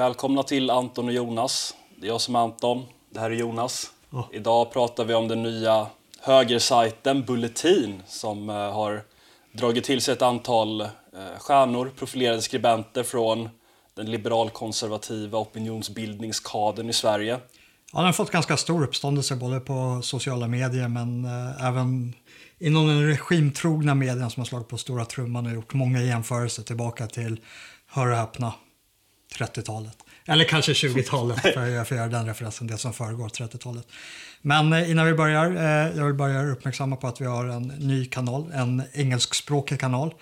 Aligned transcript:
Välkomna 0.00 0.42
till 0.42 0.70
Anton 0.70 1.04
och 1.04 1.12
Jonas. 1.12 1.74
Det 2.00 2.06
är 2.06 2.08
jag 2.08 2.20
som 2.20 2.34
är 2.34 2.38
Anton, 2.38 2.84
det 3.10 3.20
här 3.20 3.30
är 3.30 3.34
Jonas. 3.34 3.90
Ja. 4.10 4.28
Idag 4.32 4.72
pratar 4.72 5.04
vi 5.04 5.14
om 5.14 5.28
den 5.28 5.42
nya 5.42 5.86
högersajten 6.20 7.24
Bulletin 7.24 8.02
som 8.06 8.50
eh, 8.50 8.54
har 8.54 9.02
dragit 9.52 9.84
till 9.84 10.00
sig 10.00 10.14
ett 10.14 10.22
antal 10.22 10.80
eh, 10.80 10.88
stjärnor, 11.38 11.92
profilerade 11.98 12.42
skribenter 12.42 13.02
från 13.02 13.48
den 13.94 14.10
liberalkonservativa 14.10 15.38
opinionsbildningskadern 15.38 16.88
i 16.88 16.92
Sverige. 16.92 17.40
Ja, 17.92 17.98
den 17.98 18.06
har 18.06 18.12
fått 18.12 18.30
ganska 18.30 18.56
stor 18.56 18.84
uppståndelse 18.84 19.36
både 19.36 19.60
på 19.60 20.00
sociala 20.02 20.48
medier 20.48 20.88
men 20.88 21.24
eh, 21.24 21.66
även 21.66 22.14
inom 22.58 22.88
den 22.88 23.06
regimtrogna 23.06 23.94
medien 23.94 24.30
som 24.30 24.40
har 24.40 24.46
slagit 24.46 24.68
på 24.68 24.78
stora 24.78 25.04
trumman 25.04 25.46
och 25.46 25.52
gjort 25.52 25.74
många 25.74 26.02
jämförelser 26.02 26.62
tillbaka 26.62 27.06
till, 27.06 27.40
hör 27.86 28.10
och 28.10 28.16
häpna, 28.16 28.52
30-talet. 29.38 29.96
Eller 30.26 30.44
kanske 30.44 30.72
20-talet, 30.72 31.40
för 31.54 31.66
jag 31.66 31.88
får 31.88 31.96
göra 31.96 32.08
den 32.08 32.26
referensen, 32.26 32.66
det 32.66 32.78
som 32.78 32.92
föregår 32.92 33.28
30-talet. 33.28 33.86
Men 34.42 34.72
eh, 34.72 34.90
innan 34.90 35.06
vi 35.06 35.14
börjar, 35.14 35.50
eh, 35.56 35.96
jag 35.96 36.04
vill 36.04 36.14
bara 36.14 36.42
uppmärksamma 36.42 36.96
på 36.96 37.06
att 37.06 37.20
vi 37.20 37.24
har 37.24 37.44
en 37.44 37.62
ny 37.62 38.04
kanal, 38.04 38.52
en 38.54 38.82
engelskspråkig 38.92 39.80
kanal 39.80 40.14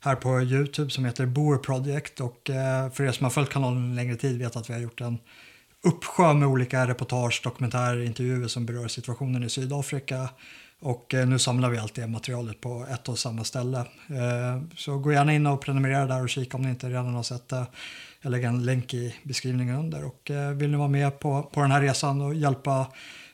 här 0.00 0.14
på 0.14 0.40
Youtube 0.40 0.90
som 0.90 1.04
heter 1.04 1.26
Boer 1.26 1.58
Project 1.58 2.20
och 2.20 2.50
eh, 2.50 2.90
för 2.90 3.04
er 3.04 3.12
som 3.12 3.24
har 3.24 3.30
följt 3.30 3.50
kanalen 3.50 3.84
en 3.84 3.96
längre 3.96 4.16
tid 4.16 4.38
vet 4.38 4.56
att 4.56 4.70
vi 4.70 4.74
har 4.74 4.80
gjort 4.80 5.00
en 5.00 5.18
uppsjö 5.82 6.34
med 6.34 6.48
olika 6.48 6.86
reportage, 6.86 7.40
dokumentärer, 7.44 8.02
intervjuer 8.02 8.48
som 8.48 8.66
berör 8.66 8.88
situationen 8.88 9.44
i 9.44 9.48
Sydafrika. 9.48 10.28
Och 10.84 11.14
eh, 11.14 11.26
nu 11.26 11.38
samlar 11.38 11.70
vi 11.70 11.78
allt 11.78 11.94
det 11.94 12.06
materialet 12.06 12.60
på 12.60 12.86
ett 12.90 13.08
och 13.08 13.18
samma 13.18 13.44
ställe. 13.44 13.78
Eh, 14.08 14.62
Så 14.76 14.98
gå 14.98 15.12
gärna 15.12 15.34
in 15.34 15.46
och 15.46 15.60
prenumerera 15.60 16.06
där 16.06 16.22
och 16.22 16.28
kika 16.28 16.56
om 16.56 16.62
ni 16.62 16.68
inte 16.68 16.88
redan 16.88 17.14
har 17.14 17.22
sett 17.22 17.48
det. 17.48 17.66
Jag 18.20 18.30
lägger 18.30 18.48
en 18.48 18.64
länk 18.64 18.94
i 18.94 19.14
beskrivningen 19.22 19.76
under. 19.76 20.04
Och 20.04 20.30
eh, 20.30 20.50
vill 20.50 20.70
ni 20.70 20.76
vara 20.76 20.88
med 20.88 21.18
på, 21.18 21.42
på 21.42 21.60
den 21.60 21.70
här 21.70 21.80
resan 21.80 22.20
och 22.20 22.34
hjälpa 22.34 22.86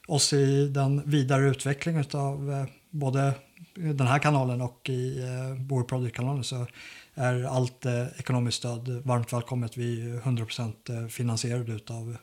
oss 0.08 0.32
i 0.32 0.68
den 0.68 1.02
vidare 1.04 1.48
utvecklingen 1.48 2.04
av 2.12 2.66
både 2.90 3.34
den 3.74 4.06
här 4.06 4.18
kanalen 4.18 4.60
och 4.60 4.88
i 4.88 5.20
Boer 5.58 5.84
Project-kanalen 5.84 6.44
så 6.44 6.66
är 7.14 7.44
allt 7.44 7.86
ekonomiskt 8.18 8.58
stöd 8.58 8.88
varmt 9.04 9.32
välkommet. 9.32 9.76
Vi 9.76 10.10
är 10.10 10.20
100% 10.20 11.08
finansierade 11.08 11.78
av 11.94 12.16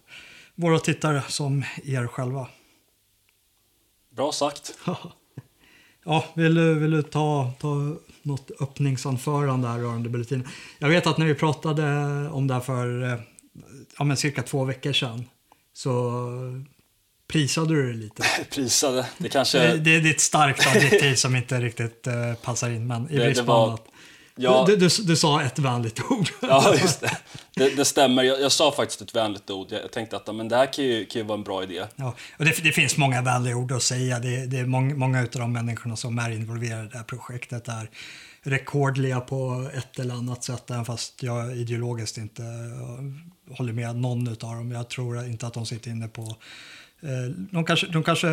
våra 0.55 0.79
tittare 0.79 1.23
som 1.27 1.63
er 1.83 2.07
själva. 2.07 2.47
Bra 4.09 4.31
sagt. 4.31 4.73
Ja, 6.07 6.25
vill 6.33 6.55
du, 6.55 6.73
vill 6.73 6.91
du 6.91 7.01
ta, 7.01 7.51
ta 7.59 7.95
något 8.21 8.51
öppningsanförande 8.59 9.67
här 9.67 9.79
rörande 9.79 10.09
bulletinen? 10.09 10.47
Jag 10.79 10.89
vet 10.89 11.07
att 11.07 11.17
när 11.17 11.25
vi 11.25 11.35
pratade 11.35 11.83
om 12.29 12.47
det 12.47 12.53
här 12.53 12.61
för 12.61 13.03
eh, 13.03 13.19
ja, 13.97 14.03
men 14.03 14.17
cirka 14.17 14.43
två 14.43 14.63
veckor 14.63 14.93
sedan 14.93 15.25
så 15.73 16.21
prisade 17.27 17.75
du 17.75 17.91
det 17.91 17.97
lite. 17.97 18.23
Prisade, 18.51 19.07
det 19.17 19.29
kanske... 19.29 19.59
Det, 19.59 19.77
det, 19.77 19.99
det 19.99 20.09
är 20.09 20.13
ett 20.13 20.21
starkt 20.21 20.67
adjektiv 20.67 21.15
som 21.15 21.35
inte 21.35 21.61
riktigt 21.61 22.07
uh, 22.07 22.33
passar 22.33 22.69
in, 22.69 22.87
men 22.87 23.11
i 23.11 23.17
brist 23.17 23.45
på 23.45 23.53
annat. 23.53 23.87
Ja. 24.37 24.65
Du, 24.67 24.75
du, 24.75 24.89
du 25.03 25.15
sa 25.15 25.43
ett 25.43 25.59
vänligt 25.59 26.01
ord. 26.11 26.29
Ja, 26.41 26.75
just 26.75 27.01
det. 27.01 27.17
Det, 27.55 27.69
det 27.69 27.85
stämmer. 27.85 28.23
Jag, 28.23 28.41
jag 28.41 28.51
sa 28.51 28.71
faktiskt 28.71 29.01
ett 29.01 29.15
vänligt 29.15 29.49
ord. 29.49 29.67
Jag, 29.69 29.91
tänkte 29.91 30.15
att 30.15 30.35
men 30.35 30.47
det 30.47 30.55
här 30.55 30.73
kan 30.73 30.85
ju, 30.85 31.05
kan 31.05 31.21
ju 31.21 31.27
vara 31.27 31.37
en 31.37 31.43
bra 31.43 31.63
idé. 31.63 31.85
Ja, 31.95 32.15
och 32.37 32.45
det, 32.45 32.63
det 32.63 32.71
finns 32.71 32.97
många 32.97 33.21
vänliga 33.21 33.55
ord 33.55 33.71
att 33.71 33.83
säga. 33.83 34.19
Det, 34.19 34.45
det 34.45 34.59
är 34.59 34.65
många, 34.65 34.95
många 34.95 35.19
av 35.19 35.27
de 35.31 35.53
människorna 35.53 35.95
som 35.95 36.19
är 36.19 36.29
involverade 36.29 36.85
i 36.85 36.87
det 36.87 36.97
här 36.97 37.03
projektet 37.03 37.67
är 37.67 37.89
rekordliga 38.47 39.19
på 39.19 39.69
ett 39.73 39.99
eller 39.99 40.13
annat 40.15 40.43
sätt, 40.43 40.71
även 40.71 40.85
fast 40.85 41.23
jag 41.23 41.57
ideologiskt 41.57 42.17
inte 42.17 42.43
eh, 42.43 43.57
håller 43.57 43.73
med 43.73 43.95
någon 43.95 44.27
av 44.27 44.35
dem. 44.35 44.71
Jag 44.71 44.89
tror 44.89 45.25
inte 45.25 45.47
att 45.47 45.53
de 45.53 45.65
sitter 45.65 45.91
inne 45.91 46.07
på... 46.07 46.21
Eh, 47.01 47.31
de, 47.51 47.65
kanske, 47.65 47.87
de 47.87 48.03
kanske 48.03 48.27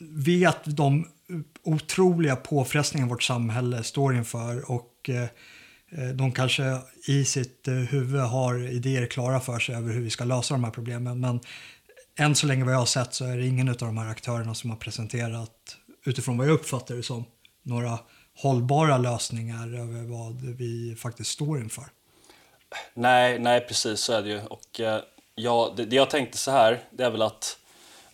vet 0.00 0.76
de 0.76 1.08
otroliga 1.62 2.36
påfrestningar 2.36 3.06
vårt 3.06 3.22
samhälle 3.22 3.82
står 3.82 4.16
inför 4.16 4.70
och 4.70 5.10
eh, 5.10 6.08
de 6.14 6.32
kanske 6.32 6.78
i 7.06 7.24
sitt 7.24 7.68
eh, 7.68 7.74
huvud 7.74 8.20
har 8.20 8.68
idéer 8.68 9.06
klara 9.06 9.40
för 9.40 9.58
sig 9.58 9.74
över 9.74 9.92
hur 9.92 10.00
vi 10.00 10.10
ska 10.10 10.24
lösa 10.24 10.54
de 10.54 10.64
här 10.64 10.70
problemen. 10.70 11.20
Men 11.20 11.40
än 12.18 12.34
så 12.34 12.46
länge 12.46 12.64
vad 12.64 12.74
jag 12.74 12.78
har 12.78 12.86
sett 12.86 13.14
så 13.14 13.24
är 13.24 13.36
det 13.36 13.46
ingen 13.46 13.68
av 13.68 13.76
de 13.76 13.98
här 13.98 14.10
aktörerna 14.10 14.54
som 14.54 14.70
har 14.70 14.76
presenterat, 14.76 15.76
utifrån 16.04 16.38
vad 16.38 16.46
jag 16.46 16.54
uppfattar 16.54 16.94
det 16.94 17.02
som, 17.02 17.24
några 17.62 17.98
hållbara 18.36 18.98
lösningar 18.98 19.74
över 19.74 20.02
vad 20.02 20.40
vi 20.40 20.96
faktiskt 20.98 21.30
står 21.30 21.58
inför. 21.58 21.84
Nej, 22.94 23.38
nej 23.38 23.60
precis 23.60 24.00
så 24.00 24.12
är 24.12 24.22
det 24.22 24.28
ju. 24.28 24.40
Och, 24.40 24.80
eh, 24.80 25.00
ja, 25.34 25.74
det, 25.76 25.84
det 25.84 25.96
jag 25.96 26.10
tänkte 26.10 26.38
så 26.38 26.50
här, 26.50 26.82
det 26.90 27.04
är 27.04 27.10
väl 27.10 27.22
att 27.22 27.58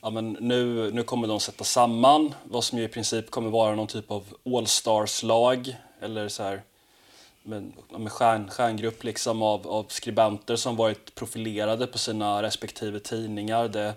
ja, 0.05 0.11
men 0.11 0.37
nu, 0.41 0.91
nu 0.91 1.03
kommer 1.03 1.29
de 1.29 1.41
sätta 1.41 1.65
samman 1.65 2.35
vad 2.45 2.65
som 2.65 2.79
ju 2.79 2.85
i 2.85 2.89
princip 2.89 3.31
kommer 3.31 3.51
vara 3.51 3.75
någon 3.75 3.87
typ 3.87 4.11
av 4.11 4.25
all-stars-lag 4.45 5.77
eller 6.01 6.29
så 6.29 6.43
här 6.43 6.63
med, 7.43 7.73
med 7.99 8.13
stjärn, 8.13 8.51
stjärngrupp 8.51 9.05
liksom 9.05 9.43
av, 9.43 9.69
av 9.69 9.87
skribenter 9.89 10.57
som 10.57 10.77
varit 10.77 11.15
profilerade 11.15 11.87
på 11.87 11.99
sina 11.99 12.43
respektive 12.43 13.01
tidningar. 13.01 13.69
Det, 13.69 13.95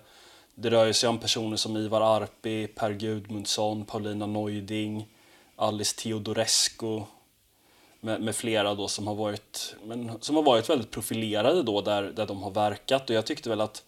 det 0.56 0.69
rör 0.69 0.85
ju 0.85 0.94
sig 0.94 1.09
om 1.09 1.17
personer 1.17 1.57
som 1.57 1.78
Ivar 1.78 2.01
Arpi, 2.01 2.67
Per 2.67 2.91
Gudmundsson, 2.91 3.85
Paulina 3.85 4.25
Neuding, 4.25 5.07
Alice 5.56 5.96
Teodorescu 5.96 7.01
med, 8.00 8.22
med 8.22 8.35
flera 8.35 8.75
då 8.75 8.88
som 8.88 9.07
har 9.07 9.16
varit, 9.16 9.75
men, 9.84 10.12
som 10.22 10.35
har 10.35 10.44
varit 10.44 10.69
väldigt 10.69 10.91
profilerade 10.91 11.63
då 11.63 11.81
där, 11.81 12.03
där 12.03 12.25
de 12.25 12.44
har 12.44 12.51
verkat. 12.51 13.09
Och 13.09 13.16
jag 13.16 13.25
tyckte 13.25 13.50
väl 13.50 13.62
att 13.62 13.84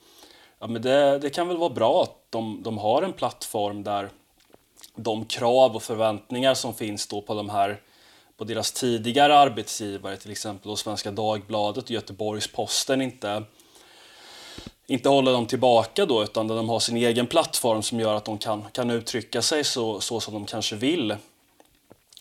ja, 0.59 0.67
men 0.67 0.81
det, 0.81 1.19
det 1.19 1.29
kan 1.29 1.47
väl 1.47 1.57
vara 1.57 1.69
bra 1.69 2.03
att 2.03 2.15
de, 2.29 2.63
de 2.63 2.77
har 2.77 3.01
en 3.01 3.13
plattform 3.13 3.83
där 3.83 4.09
de 4.95 5.25
krav 5.25 5.75
och 5.75 5.83
förväntningar 5.83 6.53
som 6.53 6.73
finns 6.73 7.07
då 7.07 7.21
på 7.21 7.33
de 7.33 7.49
här 7.49 7.81
på 8.37 8.45
deras 8.45 8.71
tidigare 8.71 9.37
arbetsgivare, 9.37 10.17
till 10.17 10.31
exempel 10.31 10.77
Svenska 10.77 11.11
Dagbladet 11.11 11.83
och 11.83 11.91
Göteborgs-Posten 11.91 13.01
inte, 13.01 13.43
inte 14.87 15.09
håller 15.09 15.31
dem 15.31 15.45
tillbaka 15.45 16.05
då, 16.05 16.23
utan 16.23 16.47
där 16.47 16.55
de 16.55 16.69
har 16.69 16.79
sin 16.79 16.97
egen 16.97 17.27
plattform 17.27 17.83
som 17.83 17.99
gör 17.99 18.15
att 18.15 18.25
de 18.25 18.37
kan, 18.37 18.63
kan 18.71 18.89
uttrycka 18.89 19.41
sig 19.41 19.63
så, 19.63 19.99
så 19.99 20.19
som 20.19 20.33
de 20.33 20.45
kanske 20.45 20.75
vill. 20.75 21.15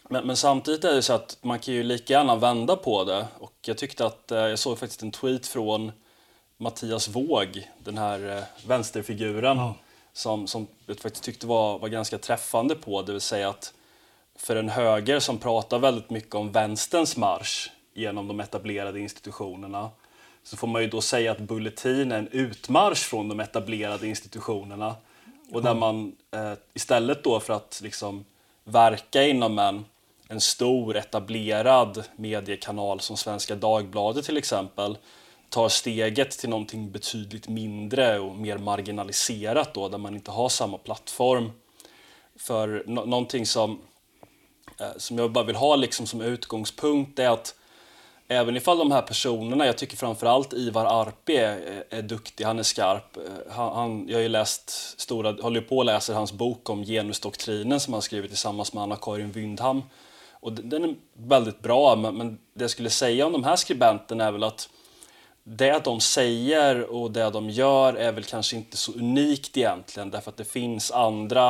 Men, 0.09 0.27
men 0.27 0.37
samtidigt 0.37 0.85
är 0.85 0.95
det 0.95 1.03
så 1.03 1.13
att 1.13 1.39
man 1.43 1.59
kan 1.59 1.75
ju 1.75 1.83
lika 1.83 2.13
gärna 2.13 2.37
vända 2.37 2.77
på 2.77 3.05
det. 3.05 3.27
Och 3.39 3.55
jag 3.67 3.79
tyckte 3.79 4.07
att, 4.07 4.33
eh, 4.33 4.39
jag 4.39 4.59
såg 4.59 4.79
faktiskt 4.79 5.03
en 5.03 5.11
tweet 5.11 5.47
från 5.47 5.93
Mattias 6.59 7.09
Våg, 7.09 7.69
den 7.79 7.99
här 7.99 8.37
eh, 8.37 8.43
vänsterfiguren, 8.67 9.57
Ja. 9.57 9.75
som, 10.13 10.47
som 10.47 10.67
jag 10.87 10.99
faktiskt 10.99 11.25
tyckte 11.25 11.47
var, 11.47 11.79
var 11.79 11.89
ganska 11.89 12.19
träffande 12.19 12.75
på. 12.75 13.03
Det 13.03 13.13
vill 13.13 13.21
säga 13.21 13.49
att 13.49 13.75
för 14.37 14.57
en 14.57 14.69
höger 14.69 15.21
som 15.21 15.39
pratar 15.39 15.79
väldigt 15.79 16.11
mycket 16.11 16.35
om 16.35 16.53
vänsterns 16.53 17.17
marsch 17.17 17.71
genom 17.95 18.29
de 18.29 18.41
etablerade 18.41 19.01
institutionerna 19.01 19.91
så 20.43 20.57
får 20.57 20.67
man 20.69 20.83
ju 20.83 20.89
då 20.89 21.01
säga 21.01 21.33
att 21.33 21.39
Bulletin 21.39 22.13
är 22.13 22.19
en 22.19 22.29
utmarsch 22.29 22.99
från 22.99 23.29
de 23.29 23.41
etablerade 23.41 24.07
institutionerna. 24.07 24.95
Och 25.53 25.63
där 25.63 25.75
man 25.75 26.17
eh, 26.31 26.53
istället 26.75 27.25
då 27.25 27.41
för 27.41 27.53
att 27.55 27.81
liksom 27.83 28.25
verka 28.65 29.23
inom 29.23 29.59
en, 29.59 29.85
en 30.29 30.41
stor 30.41 30.97
etablerad 30.97 32.05
mediekanal 32.17 33.01
som 33.01 33.17
Svenska 33.17 33.55
Dagbladet 33.55 34.25
till 34.25 34.37
exempel 34.37 34.99
tar 35.51 35.69
steget 35.69 36.31
till 36.31 36.49
någonting 36.49 36.91
betydligt 36.91 37.49
mindre 37.49 38.19
och 38.19 38.37
mer 38.37 38.59
marginaliserat 38.59 39.75
då 39.75 39.89
där 39.89 39.99
man 39.99 40.15
inte 40.15 40.31
har 40.31 40.49
samma 40.49 40.79
plattform. 40.79 41.53
För 42.37 42.83
no 42.87 43.05
någonting 43.05 43.47
som, 43.47 43.81
eh, 44.81 44.87
som 44.97 45.19
jag 45.19 45.33
bara 45.33 45.45
vill 45.45 45.57
ha 45.57 45.77
liksom 45.77 46.07
som 46.07 46.21
utgångspunkt 46.21 47.19
är 47.19 47.29
att 47.29 47.55
även 48.29 48.57
ifall 48.57 48.79
de 48.79 48.93
här 48.93 49.03
personerna, 49.03 49.67
jag 49.67 49.79
tycker 49.79 49.97
framförallt 49.97 50.53
Ivar 50.53 50.85
Arpi 50.85 51.37
är, 51.37 51.85
eh, 51.91 51.99
är 51.99 52.03
duktig, 52.03 52.45
han 52.45 52.59
är 52.59 52.63
skarp. 52.63 53.17
Eh, 53.17 53.23
han, 53.51 53.75
han, 53.75 54.09
jag 54.09 54.17
har 54.17 54.23
ju 54.23 54.29
läst 54.29 54.71
stora, 55.01 55.33
håller 55.43 55.61
ju 55.61 55.67
på 55.67 55.79
och 55.79 55.85
läser 55.85 56.15
hans 56.15 56.33
bok 56.33 56.71
om 56.71 56.85
genusdoktrinen 56.85 57.81
som 57.81 57.93
han 57.93 58.03
skrivit 58.03 58.31
tillsammans 58.31 58.73
med 58.73 58.83
Anna-Karin 58.83 59.33
Wyndham. 59.33 59.83
Och 60.41 60.53
den 60.53 60.85
är 60.85 60.95
väldigt 61.13 61.61
bra, 61.61 61.97
men, 61.97 62.17
men 62.17 62.39
det 62.55 62.65
jag 62.65 62.71
skulle 62.71 62.91
säga 62.91 63.27
om 63.27 63.33
de 63.33 63.45
här 63.45 63.57
skribenterna 63.57 64.25
är 64.25 64.33
väl 64.33 64.45
att 64.45 64.69
det 65.51 65.85
de 65.85 66.01
säger 66.01 66.93
och 66.93 67.11
det 67.11 67.31
de 67.31 67.51
gör 67.51 67.95
är 67.95 68.13
väl 68.13 68.25
kanske 68.25 68.57
inte 68.57 68.77
så 68.77 68.93
unikt 68.93 69.57
egentligen 69.57 70.11
därför 70.11 70.31
att 70.31 70.37
det 70.37 70.45
finns 70.45 70.91
andra 70.91 71.49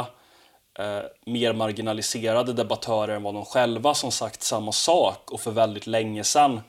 eh, 0.79 1.01
mer 1.27 1.53
marginaliserade 1.53 2.53
debattörer 2.53 3.17
än 3.17 3.23
vad 3.23 3.35
de 3.35 3.45
själva 3.45 3.95
som 3.95 4.11
sagt 4.11 4.43
samma 4.43 4.73
sak 4.73 5.31
och 5.31 5.41
för 5.41 5.51
väldigt 5.51 5.87
länge 5.87 6.25
sedan. 6.25 6.61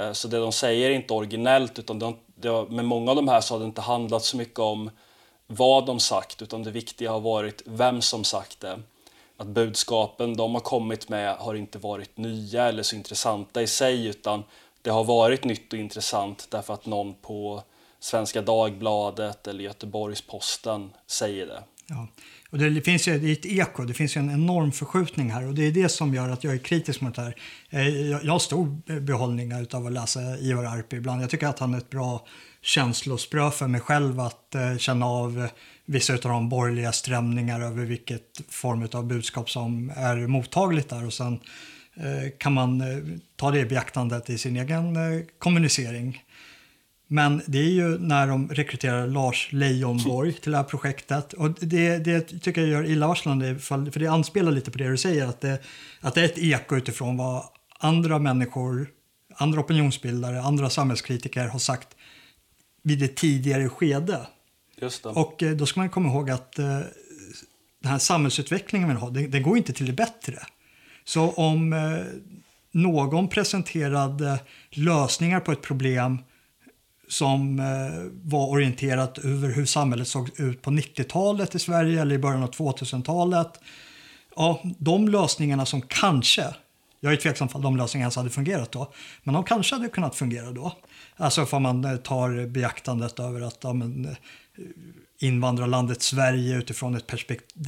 Eh, 0.00 0.12
så 0.12 0.28
det 0.28 0.38
de 0.38 0.52
säger 0.52 0.90
är 0.90 0.94
inte 0.94 1.14
originellt 1.14 1.78
utan 1.78 1.98
de, 1.98 2.16
det, 2.26 2.70
med 2.70 2.84
många 2.84 3.10
av 3.10 3.16
de 3.16 3.28
här 3.28 3.40
så 3.40 3.54
har 3.54 3.58
det 3.58 3.66
inte 3.66 3.80
handlat 3.80 4.24
så 4.24 4.36
mycket 4.36 4.58
om 4.58 4.90
vad 5.46 5.86
de 5.86 6.00
sagt 6.00 6.42
utan 6.42 6.62
det 6.62 6.70
viktiga 6.70 7.10
har 7.10 7.20
varit 7.20 7.62
vem 7.66 8.02
som 8.02 8.24
sagt 8.24 8.60
det. 8.60 8.78
Att 9.36 9.46
budskapen 9.46 10.36
de 10.36 10.54
har 10.54 10.60
kommit 10.60 11.08
med 11.08 11.36
har 11.36 11.54
inte 11.54 11.78
varit 11.78 12.16
nya 12.16 12.68
eller 12.68 12.82
så 12.82 12.96
intressanta 12.96 13.62
i 13.62 13.66
sig 13.66 14.06
utan 14.06 14.44
det 14.84 14.90
har 14.90 15.04
varit 15.04 15.44
nytt 15.44 15.72
och 15.72 15.78
intressant 15.78 16.48
därför 16.50 16.74
att 16.74 16.86
någon 16.86 17.14
på 17.14 17.62
Svenska 18.00 18.42
Dagbladet 18.42 19.46
eller 19.46 19.64
Göteborgs-Posten 19.64 20.90
säger 21.06 21.46
det. 21.46 21.62
Ja. 21.86 22.08
Och 22.50 22.58
det 22.58 22.80
finns 22.80 23.08
ju 23.08 23.18
det 23.18 23.28
är 23.28 23.32
ett 23.32 23.46
eko, 23.46 23.84
det 23.84 23.94
finns 23.94 24.16
ju 24.16 24.18
en 24.18 24.30
enorm 24.30 24.72
förskjutning 24.72 25.30
här 25.30 25.46
och 25.46 25.54
det 25.54 25.66
är 25.66 25.72
det 25.72 25.88
som 25.88 26.14
gör 26.14 26.28
att 26.28 26.44
jag 26.44 26.54
är 26.54 26.58
kritisk 26.58 27.00
mot 27.00 27.14
det 27.14 27.22
här. 27.22 27.36
Eh, 27.70 28.10
jag 28.10 28.32
har 28.32 28.38
stor 28.38 29.00
behållning 29.00 29.54
av 29.54 29.86
att 29.86 29.92
läsa 29.92 30.20
Ivar 30.38 30.64
Arpi 30.64 30.96
ibland. 30.96 31.22
Jag 31.22 31.30
tycker 31.30 31.46
att 31.46 31.58
han 31.58 31.74
är 31.74 31.78
ett 31.78 31.90
bra 31.90 32.26
känslosprö 32.62 33.50
för 33.50 33.66
mig 33.66 33.80
själv 33.80 34.20
att 34.20 34.54
eh, 34.54 34.76
känna 34.76 35.06
av 35.06 35.48
vissa 35.84 36.12
av 36.12 36.18
de 36.20 36.48
borgerliga 36.48 36.92
strömningar 36.92 37.60
över 37.60 37.84
vilket 37.84 38.40
form 38.48 38.88
av 38.92 39.06
budskap 39.06 39.50
som 39.50 39.92
är 39.96 40.26
mottagligt 40.26 40.88
där 40.88 41.06
och 41.06 41.12
sen 41.12 41.40
kan 42.38 42.52
man 42.52 42.82
ta 43.36 43.50
det 43.50 43.60
i 43.60 43.64
beaktandet 43.64 44.30
i 44.30 44.38
sin 44.38 44.56
egen 44.56 44.98
kommunicering. 45.38 46.22
Men 47.06 47.42
det 47.46 47.58
är 47.58 47.70
ju 47.70 47.98
när 47.98 48.26
de 48.26 48.48
rekryterar 48.48 49.06
Lars 49.06 49.48
Leijonborg 49.52 50.32
till 50.32 50.52
det 50.52 50.56
här 50.58 50.64
projektet. 50.64 51.32
Och 51.32 51.50
det, 51.60 51.98
det 51.98 52.20
tycker 52.20 52.60
jag 52.60 52.70
gör 52.70 52.84
illavarslande, 52.84 53.58
för 53.58 53.98
det 53.98 54.06
anspelar 54.06 54.52
lite 54.52 54.70
på 54.70 54.78
det 54.78 54.88
du 54.88 54.96
säger, 54.96 55.26
att 55.26 55.40
det, 55.40 55.62
att 56.00 56.14
det 56.14 56.20
är 56.20 56.24
ett 56.24 56.38
eko 56.38 56.76
utifrån 56.76 57.16
vad 57.16 57.44
andra 57.78 58.18
människor, 58.18 58.88
andra 59.34 59.60
opinionsbildare, 59.60 60.40
andra 60.40 60.70
samhällskritiker 60.70 61.46
har 61.46 61.58
sagt 61.58 61.88
vid 62.82 63.02
ett 63.02 63.16
tidigare 63.16 63.68
skede. 63.68 64.26
Och 65.10 65.42
eh, 65.42 65.52
då 65.52 65.66
ska 65.66 65.80
man 65.80 65.90
komma 65.90 66.08
ihåg 66.08 66.30
att 66.30 66.58
eh, 66.58 66.80
den 67.82 67.92
här 67.92 67.98
samhällsutvecklingen 67.98 68.88
vi 68.88 68.94
har, 68.94 69.10
den, 69.10 69.30
den 69.30 69.42
går 69.42 69.56
inte 69.56 69.72
till 69.72 69.86
det 69.86 69.92
bättre. 69.92 70.38
Så 71.04 71.30
om 71.30 71.72
eh, 71.72 72.04
någon 72.72 73.28
presenterade 73.28 74.40
lösningar 74.70 75.40
på 75.40 75.52
ett 75.52 75.62
problem 75.62 76.18
som 77.08 77.58
eh, 77.58 78.10
var 78.22 78.48
orienterat 78.48 79.18
över 79.18 79.48
hur 79.48 79.66
samhället 79.66 80.08
såg 80.08 80.40
ut 80.40 80.62
på 80.62 80.70
90-talet 80.70 81.54
i 81.54 81.58
Sverige 81.58 82.00
eller 82.00 82.14
i 82.14 82.18
början 82.18 82.42
av 82.42 82.50
2000-talet. 82.50 83.60
Ja, 84.36 84.60
de 84.78 85.08
lösningarna 85.08 85.66
som 85.66 85.82
kanske, 85.82 86.54
jag 87.00 87.12
är 87.12 87.16
tveksam 87.16 87.48
om 87.52 87.62
de 87.62 87.76
lösningarna 87.76 88.04
ens 88.04 88.16
hade 88.16 88.30
fungerat 88.30 88.72
då, 88.72 88.92
men 89.22 89.34
de 89.34 89.44
kanske 89.44 89.74
hade 89.74 89.88
kunnat 89.88 90.16
fungera 90.16 90.52
då. 90.52 90.72
Alltså 91.16 91.46
om 91.50 91.62
man 91.62 91.84
eh, 91.84 91.96
tar 91.96 92.46
beaktandet 92.46 93.18
över 93.18 93.40
att 93.40 93.58
ja, 93.60 93.72
men, 93.72 94.04
eh, 94.04 94.16
invandrarlandet 95.24 96.02
Sverige 96.02 96.56
utifrån 96.56 96.94
ett, 96.94 97.12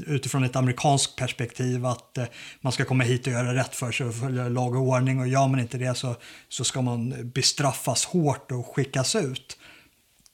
utifrån 0.06 0.44
ett 0.44 0.56
amerikanskt 0.56 1.16
perspektiv 1.16 1.86
att 1.86 2.18
eh, 2.18 2.24
man 2.60 2.72
ska 2.72 2.84
komma 2.84 3.04
hit 3.04 3.26
och 3.26 3.32
göra 3.32 3.54
rätt 3.54 3.74
för 3.74 3.92
sig 3.92 4.06
och 4.06 4.14
följa 4.14 4.48
lag 4.48 4.74
och 4.74 4.82
ordning 4.82 5.20
och 5.20 5.28
gör 5.28 5.48
man 5.48 5.60
inte 5.60 5.78
det 5.78 5.94
så, 5.94 6.16
så 6.48 6.64
ska 6.64 6.82
man 6.82 7.30
bestraffas 7.34 8.04
hårt 8.04 8.52
och 8.52 8.74
skickas 8.74 9.16
ut. 9.16 9.58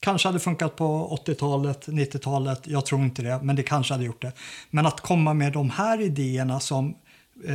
Kanske 0.01 0.29
hade 0.29 0.41
funkat 0.41 0.77
på 0.77 1.19
80-talet, 1.27 1.87
90-talet, 1.87 2.61
jag 2.65 2.87
tror 2.87 3.01
inte 3.01 3.23
det, 3.23 3.41
men 3.43 3.57
det 3.57 3.63
kanske 3.63 3.95
hade 3.95 4.05
gjort 4.05 4.23
det. 4.23 4.33
Men 4.71 4.87
att 4.87 5.01
komma 5.01 5.35
med 5.35 5.53
de 5.53 5.71
här 5.71 6.01
idéerna 6.01 6.61
som 6.61 6.95
eh, 7.47 7.55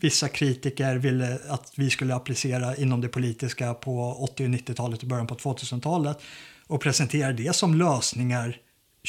vissa 0.00 0.28
kritiker 0.28 0.96
ville 0.96 1.38
att 1.48 1.72
vi 1.76 1.90
skulle 1.90 2.14
applicera 2.14 2.76
inom 2.76 3.00
det 3.00 3.08
politiska 3.08 3.74
på 3.74 4.16
80 4.18 4.44
och 4.44 4.50
90-talet 4.50 5.02
och 5.02 5.08
början 5.08 5.26
på 5.26 5.34
2000-talet 5.34 6.18
och 6.66 6.80
presentera 6.80 7.32
det 7.32 7.56
som 7.56 7.74
lösningar 7.74 8.56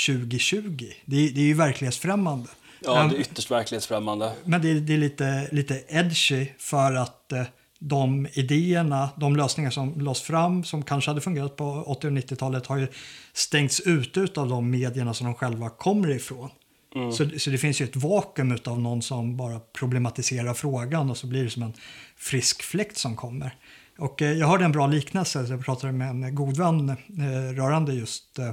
2020. 0.08 0.92
Det 1.06 1.16
är, 1.16 1.32
det 1.32 1.42
är 1.42 1.46
ju 1.46 1.54
verklighetsfrämmande. 1.54 2.50
Ja, 2.84 3.04
det 3.04 3.16
är 3.16 3.20
ytterst 3.20 3.52
verklighetsfrämmande. 3.52 4.32
Men 4.44 4.62
det 4.62 4.72
är, 4.72 4.76
det 4.76 4.94
är 4.94 4.98
lite, 4.98 5.50
lite 5.52 5.84
edgy 5.88 6.46
för 6.58 6.94
att 6.94 7.32
eh, 7.32 7.44
de 7.80 8.28
idéerna, 8.34 9.10
de 9.16 9.36
lösningar 9.36 9.70
som 9.70 10.02
lades 10.02 10.22
fram 10.22 10.64
som 10.64 10.84
kanske 10.84 11.10
hade 11.10 11.22
fungerat 11.22 11.56
på 11.56 11.84
80 11.88 12.08
och 12.08 12.14
90-talet 12.14 12.68
har 12.68 12.78
ju 12.78 12.88
stängts 13.34 13.80
ut 13.80 14.38
av 14.38 14.50
de 14.50 14.70
medierna 14.70 15.14
som 15.14 15.26
de 15.26 15.36
själva 15.36 15.70
kommer 15.70 16.10
ifrån. 16.10 16.50
Mm. 16.96 17.12
Så, 17.12 17.30
så 17.40 17.50
det 17.50 17.58
finns 17.58 17.82
ju 17.82 17.86
ett 17.86 17.96
vakuum 17.96 18.58
av 18.66 18.80
någon 18.80 19.02
som 19.02 19.38
bara 19.38 19.60
problematiserar 19.60 20.54
frågan 20.54 21.10
och 21.10 21.18
så 21.18 21.28
blir 21.28 21.44
det 21.44 21.50
som 21.50 21.64
en 21.64 21.74
frisk 22.18 22.64
fläkt 22.64 22.98
som 22.98 23.16
kommer. 23.16 23.56
Och 23.98 24.22
eh, 24.22 24.32
jag 24.32 24.48
hörde 24.48 24.66
en 24.66 24.72
bra 24.72 24.88
liknelse, 24.88 25.46
jag 25.50 25.66
pratade 25.66 25.94
med 25.94 26.10
en 26.10 26.36
god 26.36 26.58
vän 26.58 26.90
eh, 26.90 27.56
rörande 27.56 27.94
just 27.94 28.40
eh, 28.40 28.52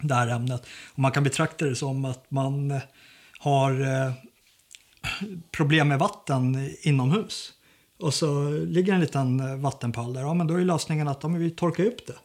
det 0.00 0.14
här 0.14 0.28
ämnet. 0.28 0.66
Och 0.92 0.98
man 0.98 1.12
kan 1.12 1.24
betrakta 1.24 1.64
det 1.64 1.76
som 1.76 2.04
att 2.04 2.30
man 2.30 2.70
eh, 2.70 2.82
har 3.38 3.80
eh, 3.80 4.12
problem 5.50 5.88
med 5.88 5.98
vatten 5.98 6.70
inomhus. 6.82 7.52
Och 7.98 8.14
så 8.14 8.50
ligger 8.50 8.92
en 8.92 9.00
liten 9.00 9.40
eh, 9.40 9.56
vattenpöl 9.56 10.12
där. 10.12 10.20
Ja, 10.20 10.34
men 10.34 10.46
då 10.46 10.54
är 10.54 10.64
lösningen 10.64 11.08
att 11.08 11.22
ja, 11.22 11.28
vi 11.28 11.50
torkar 11.50 11.84
upp 11.84 12.06
det. 12.06 12.16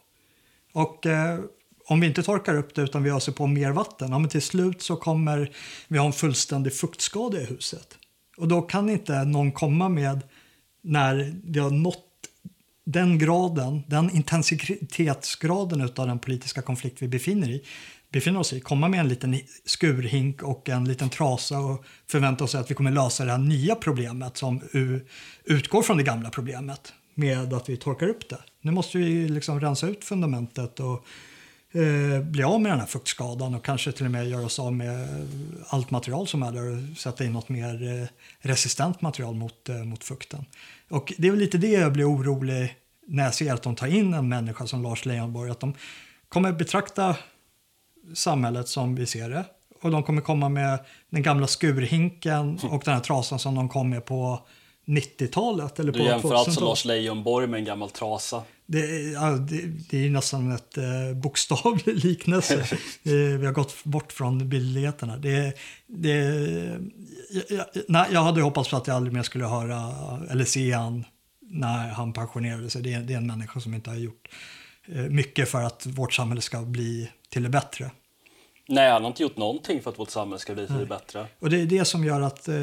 Och 0.72 1.06
eh, 1.06 1.40
om 1.86 2.00
vi 2.00 2.06
inte 2.06 2.22
torkar 2.22 2.56
upp 2.56 2.74
det 2.74 2.82
utan 2.82 3.02
vi 3.02 3.10
öser 3.10 3.32
på 3.32 3.46
mer 3.46 3.70
vatten, 3.70 4.10
ja, 4.10 4.18
men 4.18 4.30
till 4.30 4.42
slut 4.42 4.82
så 4.82 4.96
kommer 4.96 5.50
vi 5.88 5.98
ha 5.98 6.06
en 6.06 6.12
fullständig 6.12 6.74
fuktskada 6.74 7.40
i 7.40 7.44
huset. 7.44 7.98
Och 8.36 8.48
då 8.48 8.62
kan 8.62 8.90
inte 8.90 9.24
någon 9.24 9.52
komma 9.52 9.88
med 9.88 10.20
när 10.82 11.34
det 11.44 11.60
har 11.60 11.70
nått 11.70 12.11
den 12.84 13.18
graden, 13.18 13.82
den 13.86 14.10
intensitetsgraden 14.10 15.82
av 15.82 16.06
den 16.06 16.18
politiska 16.18 16.62
konflikt 16.62 17.02
vi 17.02 17.08
befinner, 17.08 17.48
i, 17.48 17.62
befinner 18.12 18.40
oss 18.40 18.52
i, 18.52 18.60
komma 18.60 18.88
med 18.88 19.00
en 19.00 19.08
liten 19.08 19.40
skurhink 19.64 20.42
och 20.42 20.68
en 20.68 20.84
liten 20.84 21.10
trasa 21.10 21.58
och 21.58 21.84
förvänta 22.06 22.44
oss 22.44 22.54
att 22.54 22.70
vi 22.70 22.74
kommer 22.74 22.90
lösa 22.90 23.24
det 23.24 23.30
här 23.30 23.38
nya 23.38 23.74
problemet 23.74 24.36
som 24.36 24.60
utgår 25.44 25.82
från 25.82 25.96
det 25.96 26.02
gamla 26.02 26.30
problemet 26.30 26.92
med 27.14 27.52
att 27.52 27.68
vi 27.68 27.76
torkar 27.76 28.08
upp 28.08 28.28
det. 28.28 28.38
Nu 28.60 28.70
måste 28.70 28.98
vi 28.98 29.28
liksom 29.28 29.60
rensa 29.60 29.86
ut 29.86 30.04
fundamentet 30.04 30.80
och 30.80 31.06
eh, 31.72 32.22
bli 32.22 32.42
av 32.42 32.60
med 32.60 32.72
den 32.72 32.80
här 32.80 32.86
fuktskadan 32.86 33.54
och 33.54 33.64
kanske 33.64 33.92
till 33.92 34.04
och 34.04 34.10
med 34.10 34.28
göra 34.28 34.44
oss 34.44 34.58
av 34.58 34.72
med 34.72 35.28
allt 35.66 35.90
material 35.90 36.28
som 36.28 36.42
är 36.42 36.52
där 36.52 36.92
och 36.92 36.98
sätta 36.98 37.24
in 37.24 37.32
något 37.32 37.48
mer 37.48 38.00
eh, 38.00 38.08
resistent 38.38 39.00
material 39.02 39.34
mot, 39.34 39.68
eh, 39.68 39.76
mot 39.76 40.04
fukten. 40.04 40.44
Och 40.92 41.12
det 41.18 41.26
är 41.26 41.30
väl 41.30 41.40
lite 41.40 41.58
det 41.58 41.70
jag 41.70 41.92
blir 41.92 42.10
orolig 42.10 42.76
när 43.06 43.24
jag 43.24 43.34
ser 43.34 43.54
att 43.54 43.62
de 43.62 43.76
tar 43.76 43.86
in 43.86 44.14
en 44.14 44.28
människa 44.28 44.66
som 44.66 44.82
Lars 44.82 45.04
Leijonborg. 45.04 45.50
Att 45.50 45.60
de 45.60 45.74
kommer 46.28 46.52
betrakta 46.52 47.16
samhället 48.14 48.68
som 48.68 48.94
vi 48.94 49.06
ser 49.06 49.30
det. 49.30 49.44
Och 49.82 49.90
de 49.90 50.02
kommer 50.02 50.22
komma 50.22 50.48
med 50.48 50.78
den 51.10 51.22
gamla 51.22 51.46
skurhinken 51.46 52.58
och 52.70 52.82
den 52.84 52.94
här 52.94 53.00
trasan 53.00 53.38
som 53.38 53.54
de 53.54 53.68
kom 53.68 53.90
med 53.90 54.04
på 54.04 54.40
90-talet. 54.86 55.78
Eller 55.78 55.92
du 55.92 55.98
på 55.98 56.04
jämför 56.04 56.34
alltså 56.34 56.64
Lars 56.64 56.84
Leijonborg 56.84 57.46
med 57.46 57.58
en 57.58 57.64
gammal 57.64 57.90
trasa? 57.90 58.42
Det, 58.72 59.10
ja, 59.10 59.30
det, 59.30 59.62
det 59.90 60.06
är 60.06 60.10
nästan 60.10 60.52
ett 60.52 60.78
eh, 60.78 61.12
bokstavlig 61.14 62.04
liknelse. 62.04 62.54
eh, 63.02 63.12
vi 63.12 63.46
har 63.46 63.52
gått 63.52 63.84
bort 63.84 64.12
från 64.12 64.48
bildligheterna. 64.48 65.16
Det, 65.16 65.54
det, 65.86 66.14
jag, 67.48 67.64
jag, 67.88 68.06
jag 68.12 68.22
hade 68.22 68.42
hoppats 68.42 68.70
på 68.70 68.76
att 68.76 68.86
jag 68.86 68.96
aldrig 68.96 69.12
mer 69.12 69.22
skulle 69.22 69.46
höra 69.46 69.92
eller 70.30 70.44
se 70.44 70.72
han 70.72 71.04
när 71.40 71.88
han 71.88 72.12
pensionerade 72.12 72.70
sig. 72.70 72.82
Det 72.82 72.92
är, 72.92 73.00
det 73.00 73.12
är 73.12 73.16
en 73.16 73.26
människa 73.26 73.60
som 73.60 73.74
inte 73.74 73.90
har 73.90 73.96
gjort 73.96 74.28
eh, 74.86 75.02
mycket 75.02 75.48
för 75.48 75.62
att 75.62 75.86
vårt 75.86 76.12
samhälle 76.12 76.40
ska 76.40 76.62
bli 76.62 77.10
till 77.28 77.42
det 77.42 77.48
bättre. 77.48 77.90
Nej, 78.68 78.90
han 78.90 79.02
har 79.02 79.08
inte 79.08 79.22
gjort 79.22 79.36
någonting 79.36 79.82
för 79.82 79.90
att 79.90 79.98
vårt 79.98 80.10
samhälle 80.10 80.38
ska 80.38 80.54
bli 80.54 80.66
det 80.66 80.86
bättre. 80.86 81.26
Och 81.38 81.50
det 81.50 81.60
är 81.60 81.66
det 81.66 81.84
som 81.84 82.04
gör 82.04 82.20
att, 82.20 82.48
eh, 82.48 82.54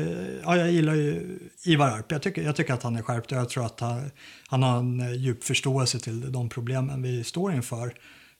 ja, 0.43 0.57
jag 0.57 0.71
gillar 0.71 0.95
ju 0.95 1.39
Ivar 1.65 1.87
Arp. 1.87 2.11
Jag 2.11 2.21
tycker, 2.21 2.41
jag 2.41 2.55
tycker 2.55 2.73
att 2.73 2.83
han 2.83 2.95
är 2.95 3.01
skärpt 3.01 3.31
och 3.31 3.37
jag 3.37 3.49
tror 3.49 3.65
att 3.65 3.79
han, 3.79 4.11
han 4.47 4.63
har 4.63 4.77
en 4.77 4.99
eh, 4.99 5.13
djup 5.13 5.43
förståelse 5.43 5.99
till 5.99 6.31
de 6.31 6.49
problemen 6.49 7.01
vi 7.01 7.23
står 7.23 7.53
inför. 7.53 7.93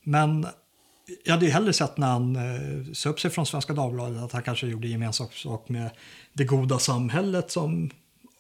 Men 0.04 0.48
jag 1.24 1.34
hade 1.34 1.46
ju 1.46 1.52
hellre 1.52 1.74
sett 1.74 1.98
när 1.98 2.08
han 2.08 2.36
eh, 2.36 2.94
sa 2.94 3.10
upp 3.10 3.20
sig 3.20 3.32
från 3.32 3.46
Svenska 3.46 3.74
Dagbladet 3.74 4.24
att 4.24 4.32
han 4.32 4.44
kanske 4.44 4.68
gjorde 4.68 4.88
gemensam 4.88 5.28
sak 5.32 5.70
med 5.70 5.90
det 6.34 6.44
goda 6.44 6.80
samhället 6.80 7.52
som 7.52 7.90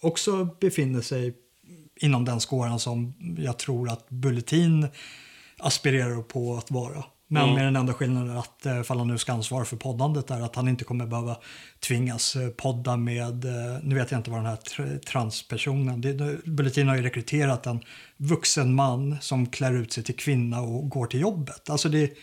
också 0.01 0.47
befinner 0.59 1.01
sig 1.01 1.33
inom 1.95 2.25
den 2.25 2.39
skåran 2.39 2.79
som 2.79 3.13
jag 3.38 3.59
tror 3.59 3.89
att 3.89 4.09
Bulletin 4.09 4.88
aspirerar 5.57 6.21
på 6.21 6.55
att 6.57 6.71
vara. 6.71 7.03
Men 7.31 7.43
mm. 7.43 7.55
med 7.55 7.65
den 7.65 7.75
enda 7.75 7.93
skillnaden 7.93 8.38
att 8.38 8.65
eh, 8.65 8.79
ifall 8.79 8.98
han 8.98 9.07
nu 9.07 9.17
ska 9.17 9.33
ansvara 9.33 9.65
för 9.65 9.77
poddandet 9.77 10.31
är 10.31 10.41
att 10.41 10.55
han 10.55 10.67
inte 10.67 10.83
kommer 10.83 11.05
behöva 11.05 11.38
tvingas 11.79 12.36
eh, 12.36 12.50
podda 12.50 12.98
med, 12.98 13.45
eh, 13.45 13.79
nu 13.83 13.95
vet 13.95 14.12
jag 14.12 14.19
inte 14.19 14.31
vad 14.31 14.39
den 14.39 14.45
här 14.45 15.00
transpersonen, 15.00 16.01
det, 16.01 16.45
Bulletin 16.45 16.88
har 16.88 16.95
ju 16.95 17.01
rekryterat 17.01 17.65
en 17.65 17.79
vuxen 18.17 18.75
man 18.75 19.17
som 19.21 19.45
klär 19.45 19.74
ut 19.74 19.93
sig 19.93 20.03
till 20.03 20.15
kvinna 20.15 20.62
och 20.62 20.89
går 20.89 21.05
till 21.05 21.19
jobbet. 21.19 21.69
Alltså 21.69 21.89
det, 21.89 22.13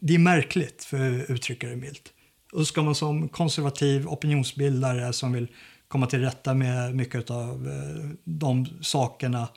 det 0.00 0.14
är 0.14 0.18
märkligt 0.18 0.84
för 0.84 1.20
att 1.20 1.30
uttrycka 1.30 1.68
det 1.68 1.76
milt. 1.76 2.12
Och 2.52 2.66
ska 2.66 2.82
man 2.82 2.94
som 2.94 3.28
konservativ 3.28 4.08
opinionsbildare 4.08 5.12
som 5.12 5.32
vill 5.32 5.48
komma 5.88 6.06
till 6.06 6.20
rätta 6.20 6.54
med 6.54 6.94
mycket 6.94 7.30
av 7.30 7.68
de 8.24 8.66
sakerna 8.82 9.48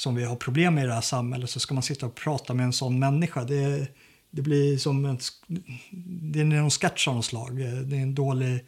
som 0.00 0.14
vi 0.14 0.24
har 0.24 0.36
problem 0.36 0.74
med 0.74 0.84
i 0.84 0.86
det 0.86 0.94
här 0.94 1.00
samhället 1.00 1.50
så 1.50 1.60
ska 1.60 1.74
man 1.74 1.82
sitta 1.82 2.06
och 2.06 2.14
prata 2.14 2.54
med 2.54 2.64
en 2.64 2.72
sån 2.72 2.98
människa. 2.98 3.44
Det, 3.44 3.86
det 4.30 4.42
blir 4.42 4.78
som 4.78 5.04
en, 5.04 5.18
det 6.32 6.40
är 6.40 6.44
någon 6.44 6.70
sketch 6.70 7.08
av 7.08 7.14
något 7.14 7.24
slag. 7.24 7.56
Det 7.84 7.96
är 7.96 8.02
en 8.02 8.14
dålig, 8.14 8.64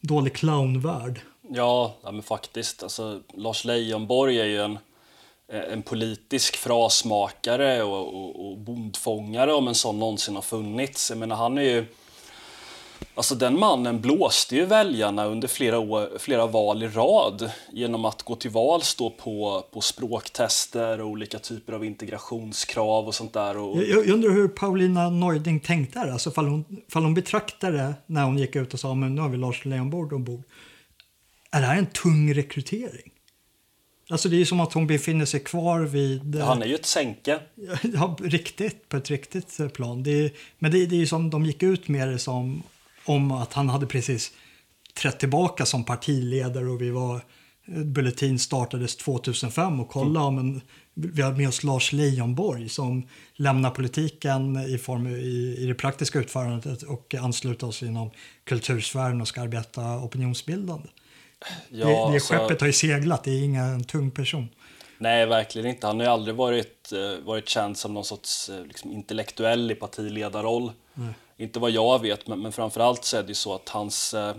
dålig 0.00 0.32
clownvärld. 0.32 1.20
Ja, 1.50 1.96
ja, 2.02 2.12
men 2.12 2.22
faktiskt. 2.22 2.82
Alltså, 2.82 3.20
Lars 3.34 3.64
Leijonborg 3.64 4.40
är 4.40 4.44
ju 4.44 4.62
en, 4.62 4.78
eh, 5.52 5.72
en 5.72 5.82
politisk 5.82 6.56
frasmakare 6.56 7.82
och, 7.82 8.14
och, 8.14 8.46
och 8.46 8.58
bondfångare 8.58 9.52
om 9.52 9.68
en 9.68 9.74
sån 9.74 9.98
någonsin 9.98 10.34
har 10.34 10.42
funnits. 10.42 11.10
Jag 11.10 11.18
menar, 11.18 11.36
han 11.36 11.58
är 11.58 11.62
ju 11.62 11.86
Alltså 13.14 13.34
den 13.34 13.58
mannen 13.58 14.00
blåste 14.00 14.56
ju 14.56 14.64
väljarna 14.64 15.24
under 15.24 15.48
flera, 15.48 15.78
år, 15.78 16.18
flera 16.18 16.46
val 16.46 16.82
i 16.82 16.88
rad 16.88 17.50
genom 17.72 18.04
att 18.04 18.22
gå 18.22 18.36
till 18.36 18.50
val 18.50 18.82
stå 18.82 19.10
på, 19.10 19.64
på 19.72 19.80
språktester 19.80 21.00
och 21.00 21.06
olika 21.06 21.38
typer 21.38 21.72
av 21.72 21.84
integrationskrav 21.84 23.06
och 23.06 23.14
sånt 23.14 23.32
där. 23.32 23.56
Och... 23.56 23.82
Jag, 23.82 23.88
jag 23.88 24.08
undrar 24.08 24.30
hur 24.30 24.48
Paulina 24.48 25.10
Neuding 25.10 25.60
tänkte 25.60 25.98
här, 25.98 26.08
alltså 26.08 26.30
fall 26.30 26.48
hon, 26.48 26.64
fall 26.88 27.02
hon 27.02 27.14
betraktade 27.14 27.94
när 28.06 28.24
hon 28.24 28.38
gick 28.38 28.56
ut 28.56 28.74
och 28.74 28.80
sa 28.80 28.94
men 28.94 29.14
nu 29.14 29.20
har 29.20 29.28
vi 29.28 29.36
Lars 29.36 29.64
Leijonborg 29.64 30.14
ombord. 30.14 30.42
Är 31.50 31.60
det 31.60 31.66
här 31.66 31.78
en 31.78 31.86
tung 31.86 32.34
rekrytering? 32.34 33.12
Alltså 34.10 34.28
det 34.28 34.40
är 34.40 34.44
som 34.44 34.60
att 34.60 34.72
hon 34.72 34.86
befinner 34.86 35.24
sig 35.24 35.40
kvar 35.40 35.80
vid... 35.80 36.34
Ja, 36.34 36.44
han 36.44 36.62
är 36.62 36.66
ju 36.66 36.74
ett 36.74 36.86
sänke. 36.86 37.40
Ja, 37.94 38.16
riktigt, 38.20 38.88
på 38.88 38.96
ett 38.96 39.10
riktigt 39.10 39.74
plan. 39.74 40.02
Det 40.02 40.10
är, 40.10 40.30
men 40.58 40.70
det, 40.72 40.86
det 40.86 41.02
är 41.02 41.06
som 41.06 41.30
de 41.30 41.46
gick 41.46 41.62
ut 41.62 41.88
med 41.88 42.08
det 42.08 42.18
som 42.18 42.62
om 43.04 43.32
att 43.32 43.52
han 43.52 43.68
hade 43.68 43.86
precis 43.86 44.32
trätt 44.94 45.20
tillbaka 45.20 45.66
som 45.66 45.84
partiledare 45.84 46.66
och 46.66 46.82
vi 46.82 46.90
var 46.90 47.20
Bulletin 47.66 48.38
startades 48.38 48.96
2005 48.96 49.80
och 49.80 49.88
kolla 49.88 50.20
mm. 50.20 50.34
men 50.34 50.60
vi 50.94 51.22
har 51.22 51.32
med 51.32 51.48
oss 51.48 51.64
Lars 51.64 51.92
Leijonborg 51.92 52.68
som 52.68 53.08
lämnar 53.34 53.70
politiken 53.70 54.56
i, 54.56 54.78
form, 54.78 55.06
i, 55.06 55.56
i 55.58 55.66
det 55.66 55.74
praktiska 55.74 56.18
utförandet 56.18 56.82
och 56.82 57.14
ansluter 57.14 57.66
oss 57.66 57.82
inom 57.82 58.10
kultursfären 58.44 59.20
och 59.20 59.28
ska 59.28 59.40
arbeta 59.40 59.96
opinionsbildande. 59.96 60.88
Ja, 61.70 61.86
det, 61.86 61.92
det 61.92 61.98
alltså, 61.98 62.34
skeppet 62.34 62.60
har 62.60 62.66
ju 62.66 62.72
seglat, 62.72 63.24
det 63.24 63.30
är 63.30 63.44
ingen 63.44 63.84
tung 63.84 64.10
person. 64.10 64.48
Nej, 64.98 65.26
verkligen 65.26 65.68
inte. 65.68 65.86
Han 65.86 65.96
har 65.96 66.06
ju 66.06 66.12
aldrig 66.12 66.36
varit, 66.36 66.92
eh, 66.92 67.24
varit 67.24 67.48
känd 67.48 67.76
som 67.76 67.94
någon 67.94 68.04
sorts 68.04 68.48
eh, 68.48 68.64
liksom, 68.64 68.92
intellektuell 68.92 69.70
i 69.70 69.74
partiledarroll. 69.74 70.72
Nej. 70.94 71.12
Inte 71.42 71.60
vad 71.60 71.70
jag 71.70 72.02
vet, 72.02 72.26
men, 72.26 72.40
men 72.40 72.52
framförallt 72.52 73.04
så 73.04 73.16
är 73.16 73.22
det 73.22 73.28
ju 73.28 73.34
så 73.34 73.54
att 73.54 73.68
hans, 73.68 74.14
eh, 74.14 74.36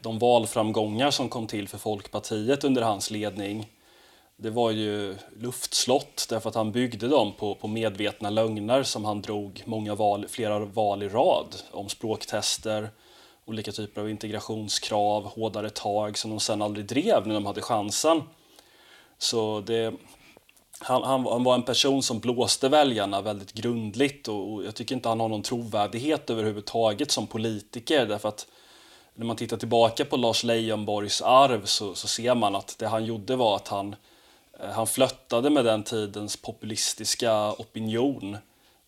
de 0.00 0.18
valframgångar 0.18 1.10
som 1.10 1.28
kom 1.28 1.46
till 1.46 1.68
för 1.68 1.78
Folkpartiet 1.78 2.64
under 2.64 2.82
hans 2.82 3.10
ledning, 3.10 3.66
det 4.36 4.50
var 4.50 4.70
ju 4.70 5.16
luftslott 5.36 6.26
därför 6.28 6.48
att 6.48 6.54
han 6.54 6.72
byggde 6.72 7.08
dem 7.08 7.32
på, 7.38 7.54
på 7.54 7.68
medvetna 7.68 8.30
lögner 8.30 8.82
som 8.82 9.04
han 9.04 9.22
drog 9.22 9.62
många 9.66 9.94
val, 9.94 10.26
flera 10.28 10.58
val 10.58 11.02
i 11.02 11.08
rad 11.08 11.56
om 11.70 11.88
språktester, 11.88 12.90
olika 13.44 13.72
typer 13.72 14.00
av 14.00 14.10
integrationskrav, 14.10 15.24
hårdare 15.24 15.70
tag 15.70 16.18
som 16.18 16.30
de 16.30 16.40
sen 16.40 16.62
aldrig 16.62 16.86
drev 16.86 17.26
när 17.26 17.34
de 17.34 17.46
hade 17.46 17.62
chansen. 17.62 18.22
Så 19.18 19.60
det, 19.60 19.94
han, 20.80 21.02
han, 21.02 21.26
han, 21.26 21.44
var 21.44 21.54
en 21.54 21.62
person 21.62 22.02
som 22.02 22.18
blåste 22.18 22.68
väljarna 22.68 23.20
väldigt 23.20 23.52
grundligt 23.52 24.28
och, 24.28 24.52
och, 24.52 24.64
jag 24.64 24.74
tycker 24.74 24.94
inte 24.94 25.08
han 25.08 25.20
har 25.20 25.28
någon 25.28 25.42
trovärdighet 25.42 26.30
överhuvudtaget 26.30 27.10
som 27.10 27.26
politiker 27.26 28.06
därför 28.06 28.28
att 28.28 28.46
när 29.14 29.26
man 29.26 29.36
tittar 29.36 29.56
tillbaka 29.56 30.04
på 30.04 30.16
Lars 30.16 30.44
Leijonborgs 30.44 31.22
arv 31.22 31.64
så, 31.64 31.94
så 31.94 32.08
ser 32.08 32.34
man 32.34 32.54
att 32.54 32.78
det 32.78 32.86
han 32.86 33.04
gjorde 33.04 33.36
var 33.36 33.56
att 33.56 33.68
han, 33.68 33.96
eh, 34.60 34.70
han 34.70 34.86
flöttade 34.86 35.50
med 35.50 35.64
den 35.64 35.82
tidens 35.82 36.36
populistiska 36.36 37.52
opinion 37.52 38.36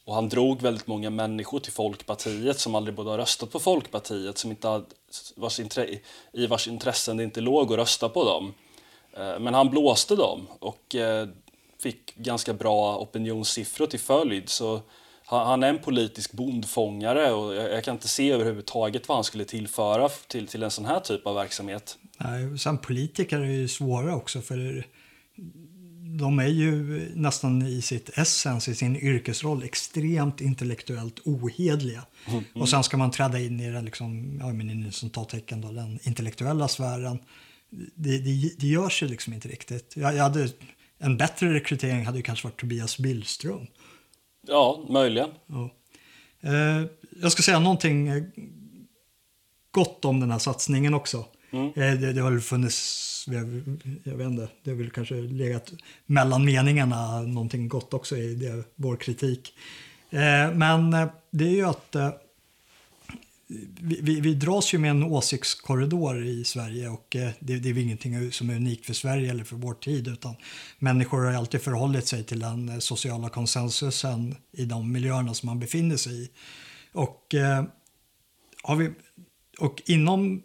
och 0.04 0.14
han 0.14 0.28
drog 0.28 0.62
väldigt 0.62 0.86
många 0.86 1.10
människor 1.10 1.60
till 1.60 1.72
Folkpartiet 1.72 2.60
som 2.60 2.74
aldrig 2.74 2.94
borde 2.94 3.10
ha 3.10 3.18
röstat 3.18 3.50
på 3.50 3.60
Folkpartiet 3.60 4.38
som 4.38 4.50
inte 4.50 4.68
hade, 4.68 4.84
vars 5.34 5.60
intre, 5.60 5.88
i 6.32 6.46
vars 6.46 6.68
intressen 6.68 7.16
det 7.16 7.24
inte 7.24 7.40
låg 7.40 7.72
att 7.72 7.78
rösta 7.78 8.08
på 8.08 8.24
dem. 8.24 8.54
Eh, 9.12 9.38
men 9.38 9.54
han 9.54 9.70
blåste 9.70 10.16
dem 10.16 10.46
och 10.58 10.94
eh, 10.94 11.28
fick 11.82 12.16
ganska 12.16 12.54
bra 12.54 12.98
opinionssiffror 12.98 13.86
till 13.86 14.00
följd. 14.00 14.48
Så 14.48 14.82
han 15.24 15.62
är 15.62 15.68
en 15.68 15.78
politisk 15.78 16.32
bondfångare 16.32 17.32
och 17.32 17.54
jag 17.54 17.84
kan 17.84 17.94
inte 17.94 18.08
se 18.08 18.30
överhuvudtaget 18.30 19.08
vad 19.08 19.16
han 19.16 19.24
skulle 19.24 19.44
tillföra 19.44 20.08
till, 20.08 20.46
till 20.46 20.62
en 20.62 20.70
sån 20.70 20.84
här 20.84 21.00
typ 21.00 21.26
av 21.26 21.34
verksamhet. 21.34 21.98
Nej, 22.18 22.58
sen 22.58 22.78
politiker 22.78 23.38
är 23.38 23.44
ju 23.44 23.68
svåra 23.68 24.16
också 24.16 24.40
för 24.40 24.84
de 26.18 26.38
är 26.38 26.46
ju 26.46 26.72
nästan 27.14 27.62
i 27.62 27.82
sitt 27.82 28.18
essens, 28.18 28.68
i 28.68 28.74
sin 28.74 28.96
yrkesroll, 28.96 29.62
extremt 29.62 30.40
intellektuellt 30.40 31.20
ohedliga. 31.24 32.06
Mm. 32.26 32.44
Och 32.54 32.68
sen 32.68 32.84
ska 32.84 32.96
man 32.96 33.10
träda 33.10 33.38
in 33.38 33.60
i 33.60 33.70
den, 33.70 33.84
liksom, 33.84 34.38
ja, 34.40 34.52
men 34.52 34.92
tar 35.10 35.24
tecken 35.24 35.60
då, 35.60 35.72
den 35.72 35.98
intellektuella 36.02 36.68
sfären. 36.68 37.18
Det, 37.94 38.18
det, 38.18 38.52
det 38.58 38.66
görs 38.66 39.02
ju 39.02 39.08
liksom 39.08 39.32
inte 39.32 39.48
riktigt. 39.48 39.92
Jag, 39.96 40.14
jag 40.14 40.22
hade 40.22 40.48
en 40.98 41.16
bättre 41.16 41.54
rekrytering 41.54 42.06
hade 42.06 42.18
ju 42.18 42.22
kanske 42.22 42.46
varit 42.46 42.60
Tobias 42.60 42.98
Billström. 42.98 43.66
Ja, 44.46 44.86
möjligen. 44.88 45.30
Ja. 45.46 45.70
Eh, 46.40 46.82
jag 47.22 47.32
ska 47.32 47.42
säga 47.42 47.58
någonting 47.58 48.08
eh, 48.08 48.22
gott 49.70 50.04
om 50.04 50.20
den 50.20 50.30
här 50.30 50.38
satsningen 50.38 50.94
också. 50.94 51.24
Mm. 51.50 51.66
Eh, 51.66 52.00
det, 52.00 52.12
det 52.12 52.20
har 52.20 52.38
funnits, 52.38 53.24
jag, 53.28 53.62
jag 54.04 54.16
vet 54.16 54.26
inte, 54.26 54.48
det 54.62 54.70
har 54.70 54.76
väl 54.76 54.90
kanske 54.90 55.14
legat 55.14 55.72
mellan 56.06 56.44
meningarna 56.44 57.20
någonting 57.20 57.68
gott 57.68 57.94
också 57.94 58.16
i 58.16 58.34
det, 58.34 58.64
vår 58.74 58.96
kritik. 58.96 59.54
Eh, 60.10 60.54
men 60.54 60.92
eh, 60.92 61.08
det 61.30 61.44
är 61.44 61.54
ju 61.54 61.64
att 61.64 61.94
eh, 61.94 62.10
vi, 63.48 64.00
vi, 64.02 64.20
vi, 64.20 64.34
dras 64.34 64.74
ju 64.74 64.78
med 64.78 64.90
en 64.90 65.02
åsiktskorridor 65.02 66.24
i 66.24 66.44
Sverige 66.44 66.88
och 66.88 67.16
eh, 67.16 67.30
det, 67.40 67.58
det 67.58 67.68
är 67.68 67.78
ingenting 67.78 68.32
som 68.32 68.50
är 68.50 68.56
unikt 68.56 68.86
för 68.86 68.94
Sverige 68.94 69.30
eller 69.30 69.44
för 69.44 69.56
vår 69.56 69.74
tid 69.74 70.08
utan 70.08 70.34
människor 70.78 71.24
har 71.24 71.32
alltid 71.32 71.62
förhållit 71.62 72.06
sig 72.06 72.24
till 72.24 72.40
den 72.40 72.68
eh, 72.68 72.78
sociala 72.78 73.28
konsensusen 73.28 74.36
i 74.52 74.64
de 74.64 74.92
miljöerna 74.92 75.34
som 75.34 75.46
man 75.46 75.60
befinner 75.60 75.96
sig 75.96 76.22
i. 76.22 76.30
Och, 76.92 77.34
eh, 77.34 77.64
har 78.62 78.76
vi, 78.76 78.90
och 79.58 79.82
inom 79.86 80.42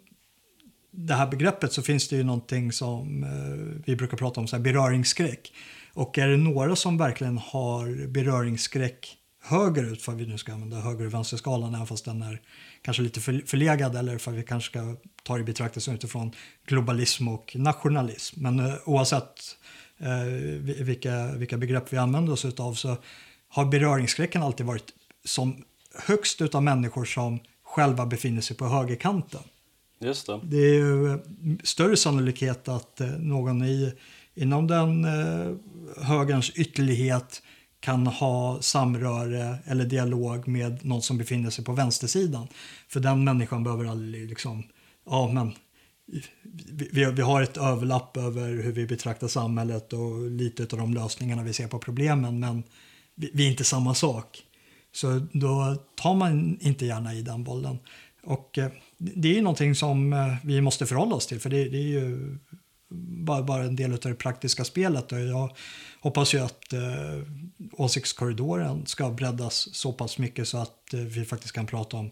det 0.90 1.14
här 1.14 1.26
begreppet 1.26 1.72
så 1.72 1.82
finns 1.82 2.08
det 2.08 2.16
ju 2.16 2.24
någonting 2.24 2.72
som 2.72 3.24
eh, 3.24 3.82
vi 3.86 3.96
brukar 3.96 4.16
prata 4.16 4.40
om, 4.40 4.46
så 4.46 4.56
här 4.56 4.62
beröringsskräck. 4.62 5.52
Och 5.92 6.18
är 6.18 6.28
det 6.28 6.36
några 6.36 6.76
som 6.76 6.98
verkligen 6.98 7.38
har 7.38 8.06
beröringsskräck 8.06 9.18
högerut, 9.44 10.02
för 10.02 10.12
vi 10.12 10.26
nu 10.26 10.38
ska 10.38 10.52
använda 10.52 10.80
höger 10.80 11.06
och 11.06 11.14
vänsterskalan, 11.14 11.74
även 11.74 11.86
fast 11.86 12.04
den 12.04 12.22
är 12.22 12.40
kanske 12.84 13.02
lite 13.02 13.20
förlegad 13.20 13.96
eller 13.96 14.18
för 14.18 14.32
vi 14.32 14.42
kanske 14.42 14.70
ska 14.70 14.96
ta 15.22 15.34
det 15.34 15.40
i 15.40 15.44
betraktelse 15.44 15.92
utifrån 15.92 16.32
globalism 16.66 17.28
och 17.28 17.52
nationalism. 17.56 18.42
Men 18.42 18.60
eh, 18.60 18.74
oavsett 18.84 19.56
eh, 19.98 20.24
vilka, 20.84 21.32
vilka 21.32 21.56
begrepp 21.56 21.92
vi 21.92 21.96
använder 21.96 22.32
oss 22.32 22.44
av 22.44 22.74
så 22.74 22.96
har 23.48 23.64
beröringsskräcken 23.64 24.42
alltid 24.42 24.66
varit 24.66 24.92
som 25.24 25.64
högst 25.94 26.40
av 26.40 26.62
människor 26.62 27.04
som 27.04 27.40
själva 27.62 28.06
befinner 28.06 28.40
sig 28.40 28.56
på 28.56 28.66
högerkanten. 28.66 29.40
Just 29.98 30.26
det. 30.26 30.40
det 30.42 30.56
är 30.56 30.74
ju 30.74 31.12
eh, 31.12 31.18
större 31.62 31.96
sannolikhet 31.96 32.68
att 32.68 33.00
eh, 33.00 33.08
någon 33.08 33.64
i, 33.64 33.92
inom 34.34 34.66
den 34.66 35.04
eh, 35.04 35.54
högerns 36.04 36.50
ytterlighet 36.50 37.42
kan 37.84 38.06
ha 38.06 38.62
samröre 38.62 39.58
eller 39.64 39.84
dialog 39.84 40.48
med 40.48 40.84
någon 40.84 41.02
som 41.02 41.18
befinner 41.18 41.50
sig 41.50 41.64
på 41.64 41.72
vänstersidan. 41.72 42.48
För 42.88 43.00
den 43.00 43.24
människan 43.24 43.64
behöver 43.64 43.84
aldrig 43.84 44.28
liksom, 44.28 44.62
ja 45.06 45.32
men 45.32 45.52
vi, 46.92 47.04
vi 47.04 47.22
har 47.22 47.42
ett 47.42 47.56
överlapp 47.56 48.16
över 48.16 48.48
hur 48.48 48.72
vi 48.72 48.86
betraktar 48.86 49.28
samhället 49.28 49.92
och 49.92 50.30
lite 50.30 50.62
av 50.62 50.78
de 50.78 50.94
lösningarna 50.94 51.42
vi 51.42 51.52
ser 51.52 51.68
på 51.68 51.78
problemen 51.78 52.40
men 52.40 52.62
vi, 53.14 53.30
vi 53.34 53.46
är 53.46 53.50
inte 53.50 53.64
samma 53.64 53.94
sak. 53.94 54.42
Så 54.92 55.26
då 55.32 55.76
tar 55.94 56.14
man 56.14 56.58
inte 56.60 56.86
gärna 56.86 57.14
i 57.14 57.22
den 57.22 57.44
bollen. 57.44 57.78
Och 58.22 58.58
eh, 58.58 58.70
det 58.98 59.28
är 59.28 59.34
ju 59.34 59.42
någonting 59.42 59.74
som 59.74 60.12
eh, 60.12 60.34
vi 60.44 60.60
måste 60.60 60.86
förhålla 60.86 61.14
oss 61.14 61.26
till 61.26 61.40
för 61.40 61.50
det, 61.50 61.68
det 61.68 61.78
är 61.78 62.00
ju 62.00 62.38
bara, 63.24 63.42
bara 63.42 63.64
en 63.64 63.76
del 63.76 63.92
av 63.92 63.98
det 63.98 64.14
praktiska 64.14 64.64
spelet. 64.64 65.12
Och 65.12 65.20
jag 65.20 65.56
hoppas 66.00 66.34
ju 66.34 66.38
att 66.38 66.72
eh, 66.72 67.22
åsiktskorridoren 67.72 68.86
ska 68.86 69.10
breddas 69.10 69.74
så 69.74 69.92
pass 69.92 70.18
mycket 70.18 70.48
så 70.48 70.58
att 70.58 70.94
eh, 70.94 71.00
vi 71.00 71.24
faktiskt 71.24 71.54
kan 71.54 71.66
prata 71.66 71.96
om 71.96 72.10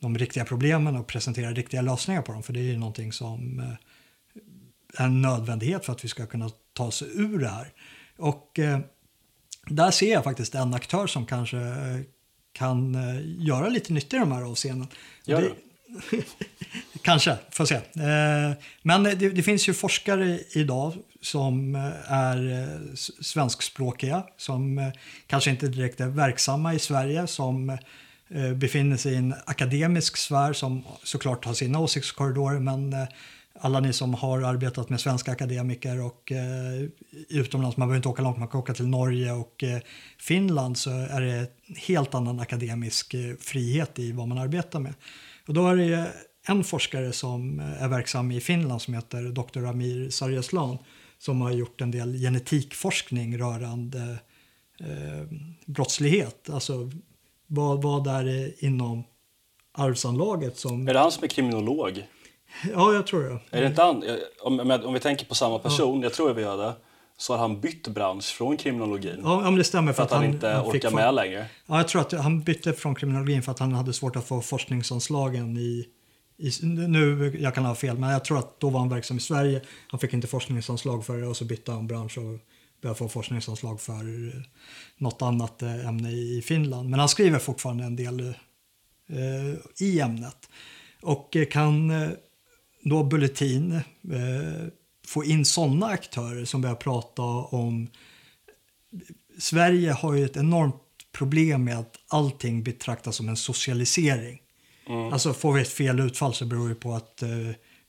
de 0.00 0.18
riktiga 0.18 0.44
problemen 0.44 0.96
och 0.96 1.06
presentera 1.06 1.50
riktiga 1.50 1.82
lösningar 1.82 2.22
på 2.22 2.32
dem. 2.32 2.42
För 2.42 2.52
det 2.52 2.60
är 2.60 2.64
ju 2.64 2.78
någonting 2.78 3.12
som 3.12 3.60
eh, 3.60 5.02
är 5.02 5.06
en 5.06 5.22
nödvändighet 5.22 5.84
för 5.84 5.92
att 5.92 6.04
vi 6.04 6.08
ska 6.08 6.26
kunna 6.26 6.50
ta 6.72 6.84
oss 6.84 7.02
ur 7.02 7.38
det 7.38 7.48
här. 7.48 7.72
Och 8.16 8.58
eh, 8.58 8.78
där 9.66 9.90
ser 9.90 10.12
jag 10.12 10.24
faktiskt 10.24 10.54
en 10.54 10.74
aktör 10.74 11.06
som 11.06 11.26
kanske 11.26 11.58
eh, 11.58 12.00
kan 12.52 12.94
eh, 12.94 13.46
göra 13.46 13.68
lite 13.68 13.92
nytta 13.92 14.16
i 14.16 14.20
de 14.20 14.32
här 14.32 14.42
avseendena. 14.42 14.88
Gör 15.24 15.40
det. 15.40 15.54
Kanske, 17.04 17.36
får 17.50 17.64
se. 17.64 17.74
Eh, 17.74 18.52
men 18.82 19.02
det, 19.02 19.14
det, 19.14 19.42
finns 19.42 19.68
ju 19.68 19.74
forskare 19.74 20.40
idag 20.50 20.92
som 21.20 21.74
eh, 21.74 22.12
är 22.12 22.62
eh, 22.62 22.94
svenskspråkiga, 23.20 24.22
som 24.36 24.92
kanske 25.26 25.50
inte 25.50 25.68
direkt 25.68 26.00
är 26.00 26.06
verksamma 26.06 26.74
i 26.74 26.78
Sverige, 26.78 27.26
som 27.26 27.78
befinner 28.56 28.96
sig 28.96 29.12
i 29.12 29.16
en 29.16 29.34
akademisk 29.46 30.16
sfär 30.16 30.52
som 30.52 30.84
såklart 31.02 31.44
har 31.44 31.54
sina 31.54 31.78
åsiktskorridorer, 31.78 32.58
men 32.58 32.94
alla 33.60 33.80
ni 33.80 33.92
som 33.92 34.14
har 34.14 34.42
arbetat 34.42 34.88
med 34.88 35.00
svenska 35.00 35.32
akademiker 35.32 36.04
och 36.04 36.32
eh, 36.32 36.88
utomlands, 37.28 37.76
man 37.76 37.88
behöver 37.88 37.96
inte 37.96 38.08
åka 38.08 38.22
långt, 38.22 38.38
man 38.38 38.48
kan 38.48 38.60
åka 38.60 38.74
till 38.74 38.88
Norge 38.88 39.32
och 39.32 39.64
eh, 39.64 39.80
Finland 40.18 40.78
så 40.78 40.90
är 40.90 41.20
det 41.20 41.32
en 41.32 41.46
helt 41.76 42.14
annan 42.14 42.40
akademisk 42.40 43.14
eh, 43.14 43.34
frihet 43.40 43.98
i 43.98 44.12
vad 44.12 44.28
man 44.28 44.38
arbetar 44.38 44.80
med. 44.80 44.94
Och 45.46 45.54
då 45.54 45.68
är 45.68 45.76
det 45.76 46.12
en 46.46 46.64
forskare 46.64 47.12
som 47.12 47.60
är 47.60 47.88
verksam 47.88 48.30
i 48.30 48.40
Finland 48.40 48.82
som 48.82 48.94
heter 48.94 49.22
Dr. 49.22 49.66
Amir 49.66 50.10
Sarjaslan 50.10 50.78
som 51.18 51.40
har 51.40 51.50
gjort 51.50 51.80
en 51.80 51.90
del 51.90 52.12
genetikforskning 52.18 53.38
rörande 53.38 54.18
eh, 54.80 55.28
brottslighet. 55.66 56.50
Alltså 56.50 56.90
vad, 57.46 57.82
vad 57.82 58.06
är 58.06 58.24
det 58.24 58.64
inom 58.64 59.04
arvsanlaget 59.72 60.58
som... 60.58 60.88
Är 60.88 60.94
det 60.94 61.00
han 61.00 61.12
som 61.12 61.24
är 61.24 61.28
kriminolog? 61.28 62.06
Ja, 62.72 62.92
jag 62.92 63.06
tror 63.06 63.22
det. 63.22 63.58
Är 63.58 63.60
det 63.60 63.66
inte 63.66 63.82
han, 63.82 64.04
om, 64.42 64.70
om 64.84 64.94
vi 64.94 65.00
tänker 65.00 65.26
på 65.26 65.34
samma 65.34 65.58
person, 65.58 66.00
ja. 66.00 66.04
jag 66.04 66.12
tror 66.12 66.34
vi 66.34 66.42
gör 66.42 66.56
det, 66.56 66.72
så 67.16 67.32
har 67.32 67.38
han 67.38 67.60
bytt 67.60 67.88
bransch 67.88 68.24
från 68.24 68.56
kriminologin. 68.56 69.20
Ja, 69.22 69.50
det 69.50 69.64
stämmer. 69.64 69.92
För, 69.92 69.96
för 69.96 70.02
att, 70.02 70.10
han, 70.10 70.22
han 70.22 70.32
inte 70.32 70.48
han 70.48 70.66
orkar 70.66 70.90
med 70.90 71.14
längre. 71.14 71.46
Ja, 71.66 71.76
jag 71.76 71.88
tror 71.88 72.00
att 72.00 72.12
han 72.12 72.42
bytte 72.42 72.72
från 72.72 72.94
kriminologin 72.94 73.42
för 73.42 73.52
att 73.52 73.58
han 73.58 73.72
hade 73.72 73.92
svårt 73.92 74.16
att 74.16 74.24
få 74.24 74.40
forskningsanslagen 74.40 75.56
i, 75.56 75.86
i, 76.36 76.50
nu, 76.62 77.36
jag 77.40 77.54
kan 77.54 77.64
ha 77.64 77.74
fel, 77.74 77.98
men 77.98 78.10
jag 78.10 78.24
tror 78.24 78.38
att 78.38 78.60
då 78.60 78.70
var 78.70 78.80
han 78.80 78.88
verksam 78.88 79.16
i 79.16 79.20
Sverige. 79.20 79.62
Han 79.88 80.00
fick 80.00 80.12
inte 80.12 80.26
forskningsanslag 80.26 81.06
för 81.06 81.18
det 81.18 81.26
och 81.26 81.36
så 81.36 81.44
bytte 81.44 81.72
han 81.72 81.86
bransch 81.86 82.18
och 82.18 82.38
började 82.80 82.98
få 82.98 83.08
forskningsanslag 83.08 83.80
för 83.80 84.28
eh, 84.28 84.42
något 84.98 85.22
annat 85.22 85.62
eh, 85.62 85.86
ämne 85.88 86.10
i 86.10 86.42
Finland. 86.44 86.88
Men 86.88 87.00
han 87.00 87.08
skriver 87.08 87.38
fortfarande 87.38 87.84
en 87.84 87.96
del 87.96 88.20
eh, 89.08 89.86
i 89.86 90.00
ämnet 90.00 90.48
och 91.02 91.36
eh, 91.36 91.44
kan 91.44 91.90
eh, 91.90 92.10
då 92.82 93.04
Bulletin 93.04 93.72
eh, 93.72 94.68
få 95.06 95.24
in 95.24 95.44
sådana 95.44 95.86
aktörer 95.86 96.44
som 96.44 96.60
börjar 96.60 96.76
prata 96.76 97.22
om... 97.22 97.90
Sverige 99.38 99.92
har 99.92 100.14
ju 100.14 100.24
ett 100.24 100.36
enormt 100.36 100.76
problem 101.12 101.64
med 101.64 101.78
att 101.78 101.96
allting 102.08 102.62
betraktas 102.62 103.16
som 103.16 103.28
en 103.28 103.36
socialisering. 103.36 104.40
Mm. 104.86 105.12
Alltså 105.12 105.32
får 105.32 105.52
vi 105.52 105.62
ett 105.62 105.68
fel 105.68 106.00
utfall 106.00 106.34
så 106.34 106.44
beror 106.44 106.68
det 106.68 106.74
på 106.74 106.94
att 106.94 107.22
eh, 107.22 107.28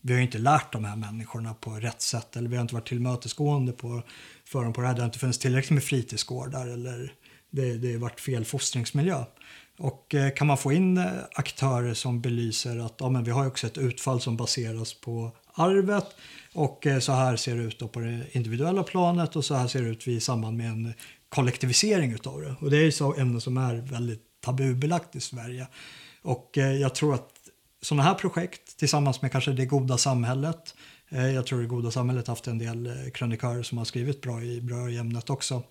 vi 0.01 0.13
har 0.13 0.21
inte 0.21 0.37
lärt 0.37 0.73
de 0.73 0.85
här 0.85 0.95
människorna 0.95 1.53
på 1.53 1.71
rätt 1.71 2.01
sätt 2.01 2.35
eller 2.35 2.49
vi 2.49 2.55
har 2.55 2.61
inte 2.61 2.75
varit 2.75 2.87
tillmötesgående 2.87 3.71
på, 3.71 4.03
för 4.45 4.63
dem 4.63 4.73
på 4.73 4.81
det 4.81 4.87
här. 4.87 4.93
Det 4.93 5.01
har 5.01 5.05
inte 5.05 5.19
funnits 5.19 5.39
tillräckligt 5.39 5.71
med 5.71 5.83
fritidsgårdar 5.83 6.67
eller 6.67 7.13
det, 7.49 7.77
det 7.77 7.91
har 7.91 7.99
varit 7.99 8.19
fel 8.19 8.45
fostringsmiljö. 8.45 9.23
Och 9.77 10.15
eh, 10.15 10.33
kan 10.33 10.47
man 10.47 10.57
få 10.57 10.73
in 10.73 10.97
eh, 10.97 11.05
aktörer 11.35 11.93
som 11.93 12.21
belyser 12.21 12.85
att 12.85 12.95
ja, 12.99 13.09
men 13.09 13.23
vi 13.23 13.31
har 13.31 13.47
också 13.47 13.67
ett 13.67 13.77
utfall 13.77 14.21
som 14.21 14.37
baseras 14.37 14.93
på 14.93 15.31
arvet 15.53 16.05
och 16.53 16.87
eh, 16.87 16.99
så 16.99 17.11
här 17.11 17.35
ser 17.35 17.55
det 17.55 17.63
ut 17.63 17.91
på 17.91 17.99
det 17.99 18.23
individuella 18.31 18.83
planet 18.83 19.35
och 19.35 19.45
så 19.45 19.55
här 19.55 19.67
ser 19.67 19.81
det 19.81 19.89
ut 19.89 20.07
i 20.07 20.19
samband 20.19 20.57
med 20.57 20.67
en 20.67 20.93
kollektivisering 21.29 22.11
utav 22.11 22.41
det. 22.41 22.55
Och 22.59 22.71
det 22.71 22.77
är 22.77 22.91
så 22.91 23.15
ämnen 23.15 23.41
som 23.41 23.57
är 23.57 23.75
väldigt 23.75 24.21
tabubelagt 24.41 25.15
i 25.15 25.21
Sverige. 25.21 25.67
Och 26.25 26.49
jag 26.53 26.95
tror 26.95 27.13
att 27.13 27.29
sådana 27.81 28.03
här 28.03 28.13
projekt 28.13 28.77
tillsammans 28.77 29.21
med 29.21 29.31
kanske 29.31 29.51
Det 29.51 29.65
goda 29.65 29.97
samhället 29.97 30.75
jag 31.09 31.45
tror 31.45 31.61
Det 31.61 31.67
goda 31.67 31.91
samhället 31.91 32.27
haft 32.27 32.47
en 32.47 32.57
del 32.57 33.11
krönikörer 33.13 33.63
som 33.63 33.77
har 33.77 33.85
skrivit 33.85 34.21
bra 34.21 34.41
i, 34.41 34.61
bra 34.61 34.89
i 34.89 34.97
ämnet 34.97 35.29
också. 35.29 35.63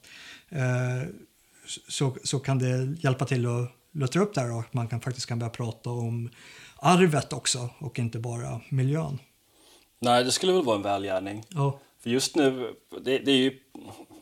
Så, 1.89 2.17
så 2.25 2.39
kan 2.39 2.59
det 2.59 2.97
hjälpa 3.01 3.25
till 3.25 3.47
att 3.47 3.71
luttra 3.93 4.23
upp 4.23 4.35
där 4.35 4.59
och 4.59 4.65
man 4.71 4.89
kan, 4.89 5.01
faktiskt 5.01 5.27
kan 5.27 5.39
börja 5.39 5.51
prata 5.51 5.91
om 5.91 6.31
arvet 6.77 7.33
också 7.33 7.69
och 7.79 7.99
inte 7.99 8.19
bara 8.19 8.61
miljön. 8.69 9.19
Nej, 9.99 10.25
det 10.25 10.33
skulle 10.33 10.53
väl 10.53 10.65
vara 10.65 10.77
en 10.77 10.83
välgärning. 10.83 11.45
Ja. 11.49 11.81
För 12.03 12.11
just 12.11 12.37
nu, 12.37 12.75
det, 13.05 13.19
det 13.19 13.31
är 13.31 13.37
ju 13.37 13.59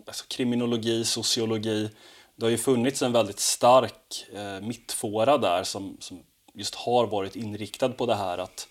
alltså, 0.07 0.25
kriminologi, 0.29 1.05
sociologi. 1.05 1.91
Det 2.37 2.45
har 2.47 2.51
ju 2.51 2.59
funnits 2.59 3.03
en 3.03 3.13
väldigt 3.13 3.41
stark 3.41 4.27
eh, 4.35 4.67
mittfåra 4.67 5.39
där 5.39 5.65
som, 5.65 5.97
som 6.01 6.19
just 6.55 6.75
har 6.75 7.07
varit 7.07 7.37
inriktad 7.37 7.89
på 7.89 8.07
det 8.07 8.15
här 8.15 8.39
att 8.39 8.69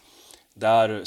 där 0.53 1.03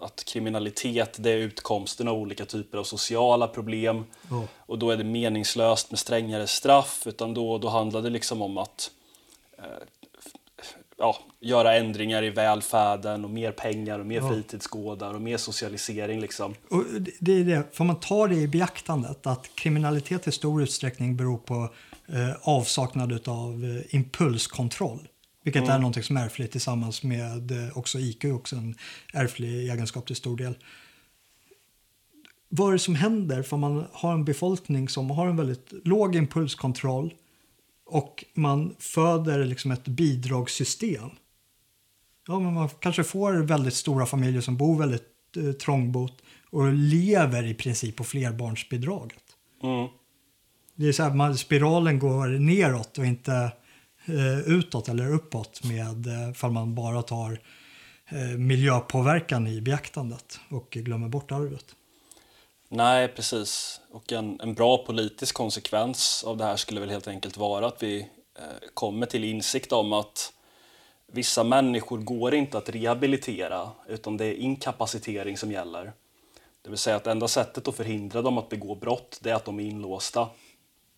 att 0.00 0.24
kriminalitet 0.24 1.16
det 1.18 1.30
är 1.30 1.36
utkomsten 1.36 2.08
av 2.08 2.14
olika 2.14 2.44
typer 2.44 2.78
av 2.78 2.84
sociala 2.84 3.48
problem. 3.48 4.04
Oh. 4.30 4.44
Och 4.56 4.78
då 4.78 4.90
är 4.90 4.96
det 4.96 5.04
meningslöst 5.04 5.90
med 5.90 5.98
strängare 5.98 6.46
straff. 6.46 7.06
Utan 7.06 7.34
då, 7.34 7.58
då 7.58 7.68
handlar 7.68 8.02
det 8.02 8.10
liksom 8.10 8.42
om 8.42 8.58
att 8.58 8.90
Eh, 9.62 9.64
ja, 10.96 11.16
göra 11.40 11.76
ändringar 11.76 12.24
i 12.24 12.30
välfärden 12.30 13.24
och 13.24 13.30
mer 13.30 13.52
pengar 13.52 13.98
och 13.98 14.06
mer 14.06 14.20
ja. 14.20 14.28
fritidsgårdar 14.28 15.14
och 15.14 15.20
mer 15.20 15.36
socialisering. 15.36 16.20
Liksom. 16.20 16.54
Och 16.70 16.84
det 17.20 17.32
är 17.32 17.44
det, 17.44 17.76
får 17.76 17.84
man 17.84 18.00
ta 18.00 18.26
det 18.26 18.34
i 18.34 18.48
beaktandet 18.48 19.26
att 19.26 19.50
kriminalitet 19.54 20.28
i 20.28 20.32
stor 20.32 20.62
utsträckning 20.62 21.16
beror 21.16 21.38
på 21.38 21.68
eh, 22.12 22.32
avsaknad 22.42 23.28
av 23.28 23.64
eh, 23.64 23.94
impulskontroll. 23.94 25.08
Vilket 25.44 25.62
mm. 25.62 25.74
är 25.74 25.78
något 25.78 26.04
som 26.04 26.16
är 26.16 26.24
ärftligt 26.24 26.52
tillsammans 26.52 27.02
med 27.02 27.50
eh, 27.50 27.78
också 27.78 27.98
IQ, 27.98 28.24
också 28.24 28.56
en 28.56 28.74
ärftlig 29.12 29.70
egenskap 29.70 30.06
till 30.06 30.16
stor 30.16 30.36
del. 30.36 30.54
Vad 32.48 32.68
är 32.68 32.72
det 32.72 32.78
som 32.78 32.94
händer 32.94 33.42
för 33.42 33.56
man 33.56 33.86
har 33.92 34.12
en 34.12 34.24
befolkning 34.24 34.88
som 34.88 35.10
har 35.10 35.26
en 35.26 35.36
väldigt 35.36 35.72
låg 35.84 36.16
impulskontroll 36.16 37.14
och 37.90 38.24
man 38.34 38.74
föder 38.78 39.44
liksom 39.44 39.70
ett 39.70 39.84
bidragssystem. 39.84 41.10
Ja, 42.26 42.38
men 42.38 42.54
man 42.54 42.68
kanske 42.68 43.04
får 43.04 43.32
väldigt 43.32 43.74
stora 43.74 44.06
familjer 44.06 44.40
som 44.40 44.56
bor 44.56 44.78
väldigt 44.78 45.36
eh, 45.36 45.52
trångbott 45.52 46.22
och 46.50 46.72
lever 46.72 47.46
i 47.46 47.54
princip 47.54 47.96
på 47.96 48.04
flerbarnsbidraget. 48.04 49.24
Mm. 49.62 49.88
Det 50.80 50.88
är 50.88 50.92
så 50.92 51.02
här, 51.02 51.10
man, 51.10 51.38
spiralen 51.38 51.98
går 51.98 52.26
neråt 52.26 52.98
och 52.98 53.06
inte 53.06 53.52
eh, 54.04 54.38
utåt 54.46 54.88
eller 54.88 55.12
uppåt 55.12 55.64
med 55.64 56.06
eh, 56.06 56.32
fall 56.34 56.50
man 56.50 56.74
bara 56.74 57.02
tar 57.02 57.40
eh, 58.08 58.38
miljöpåverkan 58.38 59.46
i 59.46 59.60
beaktandet 59.60 60.40
och 60.50 60.70
glömmer 60.70 61.08
bort 61.08 61.32
arvet. 61.32 61.64
Nej, 62.68 63.08
precis. 63.08 63.80
Och 63.90 64.12
en, 64.12 64.40
en 64.40 64.54
bra 64.54 64.84
politisk 64.84 65.34
konsekvens 65.34 66.24
av 66.26 66.36
det 66.36 66.44
här 66.44 66.56
skulle 66.56 66.80
väl 66.80 66.90
helt 66.90 67.08
enkelt 67.08 67.36
vara 67.36 67.66
att 67.66 67.82
vi 67.82 68.00
eh, 68.38 68.68
kommer 68.74 69.06
till 69.06 69.24
insikt 69.24 69.72
om 69.72 69.92
att 69.92 70.32
vissa 71.12 71.44
människor 71.44 71.98
går 71.98 72.34
inte 72.34 72.58
att 72.58 72.68
rehabilitera 72.68 73.70
utan 73.88 74.16
det 74.16 74.24
är 74.24 74.34
inkapacitering 74.34 75.36
som 75.36 75.52
gäller. 75.52 75.92
Det 76.62 76.70
vill 76.70 76.78
säga 76.78 76.96
att 76.96 77.06
enda 77.06 77.28
sättet 77.28 77.68
att 77.68 77.76
förhindra 77.76 78.22
dem 78.22 78.38
att 78.38 78.48
begå 78.48 78.74
brott 78.74 79.18
det 79.22 79.30
är 79.30 79.34
att 79.34 79.44
de 79.44 79.60
är 79.60 79.64
inlåsta. 79.64 80.28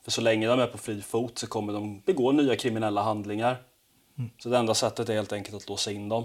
För 0.05 0.11
så 0.11 0.21
länge 0.21 0.49
de 0.49 0.61
är 0.61 0.67
på 0.67 0.79
fri 0.79 1.03
fot 1.03 1.39
så 1.39 1.47
kommer 1.47 1.73
de 1.73 2.01
begå 2.01 2.33
nya 2.33 2.57
kriminella 2.57 3.03
handlingar. 3.03 3.57
Mm. 4.19 4.31
Så 4.39 4.49
det 4.49 4.59
enda 4.59 4.75
sättet 4.75 5.09
är 5.09 5.15
helt 5.15 5.33
enkelt 5.33 5.57
att 5.57 5.69
låsa 5.69 5.91
in 5.91 6.09
dem. 6.09 6.25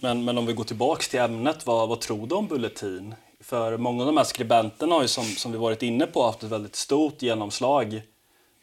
Men, 0.00 0.24
men 0.24 0.38
om 0.38 0.46
vi 0.46 0.52
går 0.52 0.64
tillbaks 0.64 1.08
till 1.08 1.20
ämnet, 1.20 1.66
vad, 1.66 1.88
vad 1.88 2.00
tror 2.00 2.26
du 2.26 2.34
om 2.34 2.46
Bulletin? 2.46 3.14
För 3.40 3.76
många 3.76 4.02
av 4.02 4.06
de 4.06 4.16
här 4.16 4.24
skribenterna 4.24 4.94
har 4.94 5.02
ju 5.02 5.08
som, 5.08 5.24
som 5.24 5.52
vi 5.52 5.58
varit 5.58 5.82
inne 5.82 6.06
på 6.06 6.22
haft 6.22 6.42
ett 6.42 6.50
väldigt 6.50 6.76
stort 6.76 7.22
genomslag. 7.22 8.02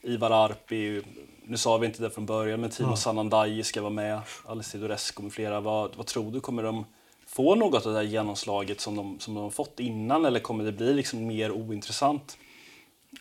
Ivar 0.03 0.31
Arpi, 0.31 1.01
nu 1.43 1.57
sa 1.57 1.77
vi 1.77 1.87
inte 1.87 2.01
det 2.01 2.09
från 2.09 2.25
början, 2.25 2.61
men 2.61 2.69
Timo 2.69 2.89
ja. 2.89 2.95
Sanandaji 2.95 3.63
ska 3.63 3.81
vara 3.81 3.93
med, 3.93 4.21
Alice 4.45 4.77
Doresco 4.77 5.23
med 5.23 5.33
flera. 5.33 5.59
Vad, 5.59 5.95
vad 5.95 6.05
tror 6.05 6.31
du, 6.31 6.39
kommer 6.39 6.63
de 6.63 6.85
få 7.27 7.55
något 7.55 7.85
av 7.85 7.91
det 7.91 7.97
här 7.97 8.05
genomslaget 8.05 8.81
som 8.81 8.95
de, 8.95 9.19
som 9.19 9.33
de 9.33 9.43
har 9.43 9.49
fått 9.49 9.79
innan 9.79 10.25
eller 10.25 10.39
kommer 10.39 10.63
det 10.63 10.71
bli 10.71 10.93
liksom 10.93 11.27
mer 11.27 11.51
ointressant? 11.51 12.37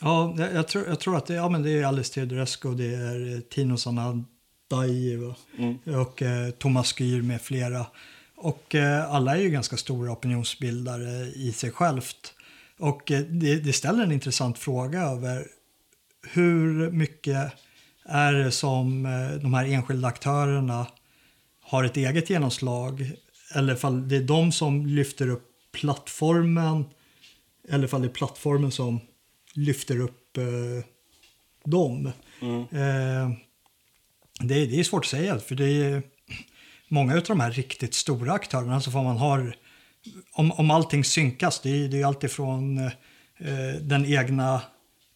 Ja, 0.01 0.35
jag, 0.55 0.69
tror, 0.69 0.87
jag 0.87 1.01
tror 1.01 1.17
att 1.17 1.27
det, 1.27 1.35
ja, 1.35 1.49
men 1.49 1.63
det 1.63 1.71
är 1.71 1.85
Alice 1.85 2.15
Teodorescu, 2.15 2.75
det 2.75 2.95
är 2.95 3.41
Tino 3.41 3.77
Sanandaji 3.77 5.35
mm. 5.59 6.01
och 6.01 6.23
eh, 6.23 6.51
Thomas 6.51 7.01
Gyr 7.01 7.23
med 7.23 7.43
flera. 7.43 7.87
Och 8.37 8.75
eh, 8.75 9.15
alla 9.15 9.37
är 9.37 9.41
ju 9.41 9.51
ganska 9.51 9.77
stora 9.77 10.13
opinionsbildare 10.13 11.27
i 11.27 11.53
sig 11.53 11.71
självt. 11.71 12.35
Och 12.79 13.11
eh, 13.11 13.21
det, 13.21 13.57
det, 13.57 13.73
ställer 13.73 14.03
en 14.03 14.13
intressant 14.13 14.59
fråga 14.59 15.03
över 15.03 15.47
hur 16.23 16.91
mycket 16.91 17.53
är 18.05 18.33
det 18.33 18.51
som 18.51 19.07
eh, 19.07 19.43
de 19.43 19.55
här 19.55 19.65
enskilda 19.65 20.09
aktörerna 20.09 20.87
har 21.61 21.85
ett 21.85 21.97
eget 21.97 22.31
genomslag 22.31 23.13
eller 23.55 23.75
fall 23.75 24.09
det 24.09 24.17
är 24.17 24.21
de 24.21 24.53
som 24.53 24.87
lyfter 24.87 25.29
upp 25.29 25.47
plattformen 25.73 26.85
eller 27.69 27.87
fall 27.87 28.01
det 28.03 28.07
är 28.07 28.13
plattformen 28.13 28.71
som 28.71 29.01
lyfter 29.55 30.01
upp 30.01 30.37
eh, 30.37 30.85
dem. 31.65 32.13
Mm. 32.41 32.61
Eh, 32.61 33.37
det, 34.41 34.67
det, 34.67 34.81
är 34.81 34.85
svårt 34.85 35.05
att 35.05 35.11
säga 35.11 35.39
för 35.39 35.55
det 35.55 35.69
är 35.69 36.03
många 36.89 37.15
av 37.15 37.23
de 37.23 37.41
här 37.41 37.51
riktigt 37.51 37.95
stora 37.95 38.33
aktörerna 38.33 38.81
så 38.81 38.91
får 38.91 39.03
man 39.03 39.17
ha 39.17 39.39
om, 40.33 40.53
om 40.53 40.71
allting 40.71 41.05
synkas, 41.05 41.61
det 41.61 41.71
är, 41.71 41.89
det 41.89 42.01
är 42.01 42.07
alltifrån 42.07 42.79
eh, 42.79 43.81
den 43.81 44.07
egna 44.07 44.63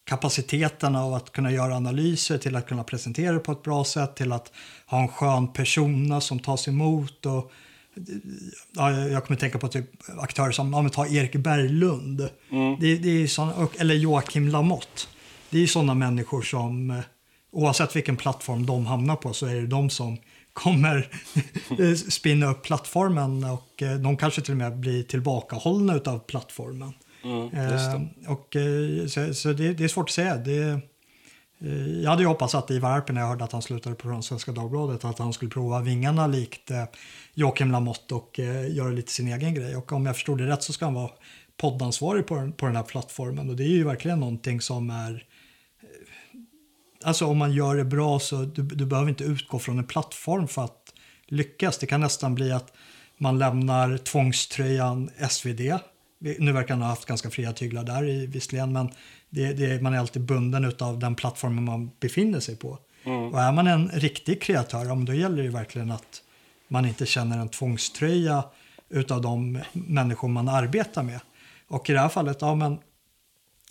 kapaciteten 0.05 0.97
av 0.97 1.15
att 1.15 1.33
kunna 1.33 1.51
göra 1.51 1.77
analyser 1.77 2.39
till 2.39 2.57
att 2.57 2.67
kunna 2.67 2.85
presentera 2.85 3.33
det 3.33 3.39
på 3.39 3.53
ett 3.53 3.63
bra 3.63 3.85
sätt 3.85 4.17
till 4.17 4.33
att 4.33 4.53
ha 4.87 5.03
en 5.03 5.09
skön 5.09 5.53
persona 5.53 6.21
som 6.21 6.39
tas 6.39 6.69
emot 6.69 7.27
och 7.27 7.53
ja, 8.73 8.91
jag 8.91 9.25
kommer 9.25 9.41
tänka 9.41 9.59
på 9.59 9.69
typ 9.69 9.87
aktörer 10.19 10.53
som, 10.53 10.71
men 10.71 10.91
ta 10.91 11.07
Erik 11.07 11.37
Berglund. 11.37 12.29
Mm. 12.51 12.77
Det, 12.81 12.97
det 12.97 13.23
är 13.23 13.27
såna, 13.27 13.69
eller 13.79 13.95
Joakim 13.95 14.49
Lamotte. 14.49 15.03
Det 15.51 15.59
är 15.59 15.67
sådana 15.67 15.95
människor 15.95 16.43
som, 16.43 16.91
eh, 16.91 17.01
oavsett 17.51 17.97
vilken 17.97 18.17
plattform 18.17 18.67
de 18.67 18.87
hamnar 18.87 19.17
på, 19.17 19.33
så 19.33 19.47
är 19.47 19.55
det 19.55 19.67
de 19.67 19.91
som 19.91 20.17
kommer 20.53 21.09
spinna 22.11 22.51
upp 22.51 22.63
plattformen 22.63 23.45
och 23.45 23.83
eh, 23.83 23.97
de 23.97 24.17
kanske 24.17 24.43
till 24.43 24.53
och 24.53 24.59
med 24.59 24.79
blir 24.79 25.03
tillbakahållna 25.03 26.01
av 26.05 26.19
plattformen. 26.19 26.93
Mm, 27.25 27.55
eh, 27.55 28.01
och, 28.33 28.57
eh, 28.57 29.07
så, 29.07 29.35
så 29.35 29.53
det, 29.53 29.73
det, 29.73 29.85
är 29.85 29.89
svårt 29.89 30.09
att 30.09 30.15
säga. 30.15 30.37
Det, 30.37 30.63
eh, 30.63 30.79
Eh, 31.61 32.01
jag 32.03 32.11
hade 32.11 32.23
ju 32.23 32.29
hoppats 32.29 32.55
att 32.55 32.71
Ivar 32.71 32.91
Arpi 32.91 33.13
när 33.13 33.21
jag 33.21 33.29
hörde 33.29 33.45
att 33.45 33.53
han 33.53 33.63
slutade 33.63 33.97
på 33.97 34.23
Svenska 34.23 34.53
Dagbladet 34.53 35.05
att 35.05 35.19
han 35.19 35.33
skulle 35.33 35.51
prova 35.51 35.81
vingarna 35.81 36.27
likt 36.27 36.71
eh, 36.71 36.85
Joakim 37.35 37.71
Lamotte 37.71 38.15
och 38.15 38.41
eh, 38.41 38.75
göra 38.75 38.89
lite 38.89 39.13
sin 39.13 39.29
egen 39.29 39.55
grej. 39.55 39.77
Och 39.77 39.93
om 39.93 40.07
jag 40.07 40.15
förstod 40.15 40.39
det 40.39 40.47
rätt 40.47 40.63
så 40.63 40.73
ska 40.73 40.85
han 40.85 40.95
vara 40.95 41.11
poddansvarig 41.57 42.27
på 42.27 42.37
den, 42.37 42.53
på 42.53 42.67
den 42.67 42.77
här 42.77 42.83
plattformen 42.83 43.51
och 43.51 43.57
det 43.57 43.65
är 43.65 43.69
ju 43.69 43.85
verkligen 43.85 44.21
någonting 44.21 44.61
som 44.61 44.91
är 44.91 45.27
Alltså 47.05 47.27
om 47.27 47.39
man 47.39 47.53
gör 47.53 47.77
det 47.77 47.85
bra 47.85 48.19
så 48.19 48.43
du, 48.43 48.63
du 48.63 48.87
behöver 48.87 49.09
inte 49.09 49.25
utgå 49.25 49.59
från 49.59 49.79
en 49.79 49.87
plattform 49.87 50.49
för 50.49 50.65
att 50.65 50.95
lyckas. 51.27 51.79
Det 51.79 51.87
kan 51.87 52.01
nästan 52.01 52.35
bli 52.35 52.53
att 52.53 52.73
man 53.19 53.39
lämnar 53.39 53.99
tvångströjan 53.99 55.11
SvD. 55.31 55.61
Nu 56.39 56.53
verkar 56.53 56.75
han 56.75 56.83
ha 56.83 56.89
haft 56.89 57.07
ganska 57.07 57.31
fria 57.31 57.53
tyglar 57.53 57.85
där 57.85 58.27
visserligen 58.27 58.73
men 58.73 58.91
det, 59.35 59.53
det, 59.53 59.83
man 59.83 59.95
är 59.95 59.99
alltid 59.99 60.23
bunden 60.23 60.73
av 60.79 60.99
den 60.99 61.15
plattformen 61.15 61.65
man 61.65 61.91
befinner 62.01 62.41
sig 62.41 62.57
på. 62.57 62.79
Mm. 63.05 63.33
Och 63.33 63.41
är 63.41 63.53
man 63.53 63.67
en 63.67 63.89
riktig 63.89 64.43
kreatör, 64.43 65.07
då 65.07 65.15
gäller 65.15 65.43
det 65.43 65.49
verkligen 65.49 65.91
att 65.91 66.23
man 66.69 66.87
inte 66.87 67.07
känner 67.07 67.39
en 67.39 67.49
tvångströja 67.49 68.45
utav 68.89 69.21
de 69.21 69.63
människor 69.73 70.29
man 70.29 70.49
arbetar 70.49 71.03
med. 71.03 71.21
Och 71.69 71.91
i 71.91 71.93
det 71.93 72.01
här 72.01 72.09
fallet, 72.09 72.39
ja 72.41 72.55
men 72.55 72.79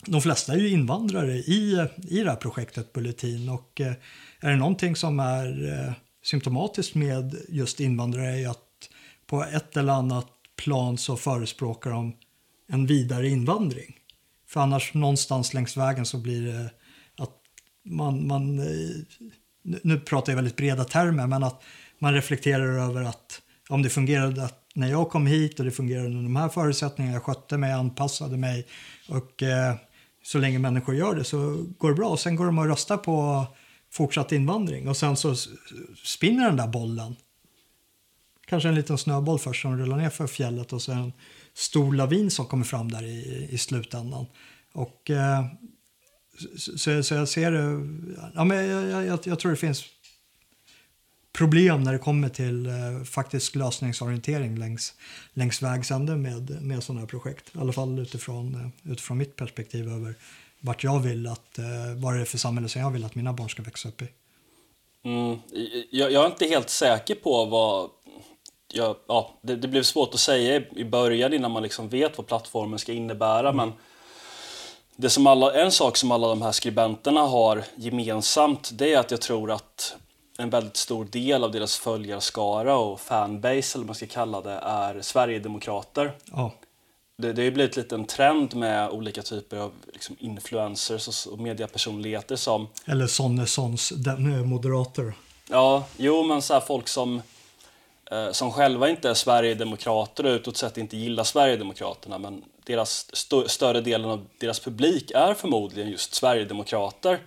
de 0.05 0.21
flesta 0.21 0.53
är 0.53 0.57
ju 0.57 0.69
invandrare 0.69 1.33
i, 1.33 1.87
i 2.07 2.19
det 2.19 2.29
här 2.29 2.35
projektet 2.35 2.93
Bulletin 2.93 3.49
och 3.49 3.81
eh, 3.81 3.93
är 4.39 4.49
det 4.49 4.55
någonting 4.55 4.95
som 4.95 5.19
är 5.19 5.73
eh, 5.73 5.93
symptomatiskt 6.23 6.95
med 6.95 7.35
just 7.49 7.79
invandrare 7.79 8.39
är 8.39 8.49
att 8.49 8.59
på 9.27 9.43
ett 9.43 9.77
eller 9.77 9.93
annat 9.93 10.27
plan 10.55 10.97
så 10.97 11.17
förespråkar 11.17 11.91
de 11.91 12.13
en 12.67 12.85
vidare 12.85 13.27
invandring. 13.27 13.95
För 14.53 14.59
annars 14.59 14.93
någonstans 14.93 15.53
längs 15.53 15.77
vägen 15.77 16.05
så 16.05 16.17
blir 16.17 16.41
det 16.41 16.71
att 17.23 17.31
man, 17.85 18.27
man 18.27 18.59
eh, 18.59 18.95
nu 19.83 19.99
pratar 19.99 20.31
jag 20.31 20.35
väldigt 20.35 20.55
breda 20.55 20.83
termer, 20.83 21.27
men 21.27 21.43
att 21.43 21.63
man 21.99 22.13
reflekterar 22.13 22.89
över 22.89 23.03
att 23.03 23.41
om 23.69 23.81
det 23.81 23.89
fungerade 23.89 24.43
att 24.43 24.59
när 24.75 24.87
jag 24.87 25.09
kom 25.09 25.27
hit 25.27 25.59
och 25.59 25.65
det 25.65 25.71
fungerade 25.71 26.07
under 26.07 26.23
de 26.23 26.35
här 26.35 26.49
förutsättningarna, 26.49 27.15
jag 27.15 27.23
skötte 27.23 27.57
mig, 27.57 27.71
anpassade 27.71 28.37
mig 28.37 28.67
och 29.09 29.43
eh, 29.43 29.75
så 30.23 30.37
länge 30.37 30.59
människor 30.59 30.95
gör 30.95 31.15
det 31.15 31.23
så 31.23 31.65
går 31.77 31.89
det 31.89 31.95
bra. 31.95 32.09
Och 32.09 32.19
sen 32.19 32.35
går 32.35 32.45
de 32.45 32.57
och 32.57 32.67
röstar 32.67 32.97
på 32.97 33.45
fortsatt 33.91 34.31
invandring 34.31 34.89
och 34.89 34.97
sen 34.97 35.15
så 35.15 35.35
spinner 36.03 36.45
den 36.45 36.57
där 36.57 36.67
bollen. 36.67 37.15
Kanske 38.45 38.69
en 38.69 38.75
liten 38.75 38.97
snöboll 38.97 39.39
först 39.39 39.61
som 39.61 39.77
rullar 39.77 39.97
ner 39.97 40.09
för 40.09 40.27
fjället 40.27 40.73
och 40.73 40.81
sen 40.81 41.13
stor 41.53 41.93
lavin 41.93 42.31
som 42.31 42.45
kommer 42.45 42.65
fram 42.65 42.91
där 42.91 43.03
i, 43.03 43.47
i 43.51 43.57
slutändan. 43.57 44.25
Och 44.73 45.09
eh, 45.09 45.45
så, 46.57 47.03
så, 47.03 47.13
jag 47.13 47.29
ser 47.29 47.51
det, 47.51 47.87
ja, 48.35 48.43
men 48.43 48.65
jag, 48.65 49.05
jag, 49.05 49.19
jag 49.23 49.39
tror 49.39 49.51
det 49.51 49.57
finns 49.57 49.85
problem 51.33 51.83
när 51.83 51.93
det 51.93 51.99
kommer 51.99 52.29
till 52.29 52.65
eh, 52.65 53.03
faktisk 53.05 53.55
lösningsorientering 53.55 54.59
längs, 54.59 54.93
längs 55.33 55.61
vägs 55.61 55.91
ände 55.91 56.15
med, 56.15 56.61
med 56.61 56.83
sådana 56.83 56.99
här 56.99 57.07
projekt. 57.07 57.55
I 57.55 57.59
alla 57.59 57.73
fall 57.73 57.99
utifrån, 57.99 58.55
eh, 58.55 58.91
utifrån 58.91 59.17
mitt 59.17 59.35
perspektiv 59.35 59.89
över 59.89 60.15
vart 60.59 60.83
jag 60.83 60.99
vill 60.99 61.27
att, 61.27 61.59
eh, 61.59 61.65
vad 61.95 62.15
det 62.15 62.21
är 62.21 62.25
för 62.25 62.37
samhälle 62.37 62.69
som 62.69 62.81
jag 62.81 62.91
vill 62.91 63.05
att 63.05 63.15
mina 63.15 63.33
barn 63.33 63.49
ska 63.49 63.63
växa 63.63 63.89
upp 63.89 64.01
i. 64.01 64.07
Mm, 65.05 65.37
jag, 65.91 66.11
jag, 66.11 66.25
är 66.25 66.29
inte 66.29 66.45
helt 66.45 66.69
säker 66.69 67.15
på 67.15 67.45
vad... 67.45 67.89
Jag, 68.75 68.95
ja, 69.07 69.31
det, 69.41 69.55
det 69.55 69.67
blev 69.67 69.83
svårt 69.83 70.13
att 70.13 70.19
säga 70.19 70.61
i 70.75 70.83
början 70.83 71.33
innan 71.33 71.51
man 71.51 71.63
liksom 71.63 71.89
vet 71.89 72.17
vad 72.17 72.27
plattformen 72.27 72.79
ska 72.79 72.93
innebära. 72.93 73.49
Mm. 73.49 73.55
Men 73.55 73.73
det 74.95 75.09
som 75.09 75.27
alla, 75.27 75.61
en 75.61 75.71
sak 75.71 75.97
som 75.97 76.11
alla 76.11 76.27
de 76.27 76.41
här 76.41 76.51
skribenterna 76.51 77.21
har 77.21 77.63
gemensamt 77.75 78.69
det 78.73 78.93
är 78.93 78.99
att 78.99 79.11
jag 79.11 79.21
tror 79.21 79.51
att 79.51 79.95
en 80.37 80.49
väldigt 80.49 80.77
stor 80.77 81.05
del 81.05 81.43
av 81.43 81.51
deras 81.51 81.77
följarskara 81.77 82.77
och 82.77 82.99
fanbase, 82.99 83.77
eller 83.77 83.83
vad 83.83 83.85
man 83.85 83.95
ska 83.95 84.05
kalla 84.05 84.41
det, 84.41 84.59
är 84.63 85.01
Sverigedemokrater. 85.01 86.11
Ja. 86.31 86.51
Det, 87.17 87.33
det 87.33 87.41
har 87.41 87.45
ju 87.45 87.51
blivit 87.51 87.75
lite 87.75 87.95
en 87.95 88.05
trend 88.05 88.55
med 88.55 88.89
olika 88.89 89.21
typer 89.21 89.57
av 89.57 89.71
liksom, 89.93 90.15
influencers 90.19 91.27
och, 91.27 91.33
och 91.33 91.39
mediapersonligheter 91.39 92.35
som... 92.35 92.67
Eller 92.85 93.07
Sonnesons 93.07 93.93
moderater. 94.45 95.13
Ja, 95.49 95.85
jo 95.97 96.23
men 96.23 96.41
så 96.41 96.61
folk 96.61 96.87
som, 96.87 97.15
eh, 97.17 97.23
Eh, 98.13 98.31
som 98.31 98.51
själva 98.51 98.89
inte 98.89 99.09
är 99.09 99.13
Sverigedemokrater 99.13 100.25
och 100.25 100.29
utåt 100.29 100.57
sett 100.57 100.77
inte 100.77 100.97
gillar 100.97 101.23
Sverigedemokraterna 101.23 102.17
men 102.17 102.43
deras 102.63 103.09
st 103.13 103.49
större 103.49 103.81
delen 103.81 104.09
av 104.09 104.25
deras 104.37 104.59
publik 104.59 105.11
är 105.11 105.33
förmodligen 105.33 105.91
just 105.91 106.13
Sverigedemokrater 106.13 107.19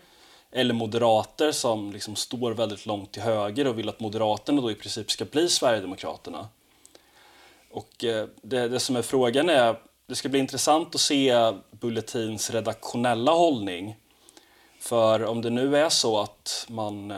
eller 0.52 0.74
moderater 0.74 1.52
som 1.52 1.92
liksom 1.92 2.16
står 2.16 2.52
väldigt 2.52 2.86
långt 2.86 3.12
till 3.12 3.22
höger 3.22 3.66
och 3.66 3.78
vill 3.78 3.88
att 3.88 4.00
Moderaterna 4.00 4.60
då 4.60 4.70
i 4.70 4.74
princip 4.74 5.10
ska 5.10 5.24
bli 5.24 5.48
Sverigedemokraterna. 5.48 6.48
Och 7.70 8.04
eh, 8.04 8.26
det, 8.42 8.68
det 8.68 8.80
som 8.80 8.96
är 8.96 9.02
frågan 9.02 9.48
är, 9.48 9.76
det 10.06 10.14
ska 10.14 10.28
bli 10.28 10.38
intressant 10.38 10.94
att 10.94 11.00
se 11.00 11.52
Bulletins 11.70 12.50
redaktionella 12.50 13.32
hållning. 13.32 13.96
För 14.80 15.24
om 15.24 15.42
det 15.42 15.50
nu 15.50 15.76
är 15.76 15.88
så 15.88 16.20
att 16.20 16.66
man 16.68 17.10
eh, 17.10 17.16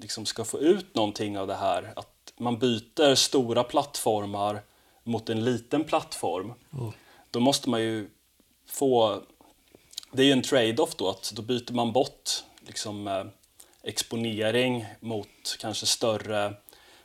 liksom 0.00 0.26
ska 0.26 0.44
få 0.44 0.58
ut 0.58 0.94
någonting 0.94 1.38
av 1.38 1.46
det 1.46 1.54
här, 1.54 1.92
att 1.96 2.11
man 2.38 2.58
byter 2.58 3.14
stora 3.14 3.64
plattformar 3.64 4.60
mot 5.04 5.28
en 5.28 5.44
liten 5.44 5.84
plattform, 5.84 6.54
mm. 6.72 6.92
då 7.30 7.40
måste 7.40 7.70
man 7.70 7.82
ju 7.82 8.10
få 8.66 9.22
det 10.12 10.22
är 10.22 10.26
ju 10.26 10.32
en 10.32 10.42
trade-off 10.42 10.94
då, 10.96 11.08
att 11.08 11.32
då 11.34 11.42
byter 11.42 11.72
man 11.72 11.92
bort 11.92 12.30
liksom, 12.66 13.08
eh, 13.08 13.24
exponering 13.82 14.86
mot 15.00 15.56
kanske 15.58 15.86
större, 15.86 16.54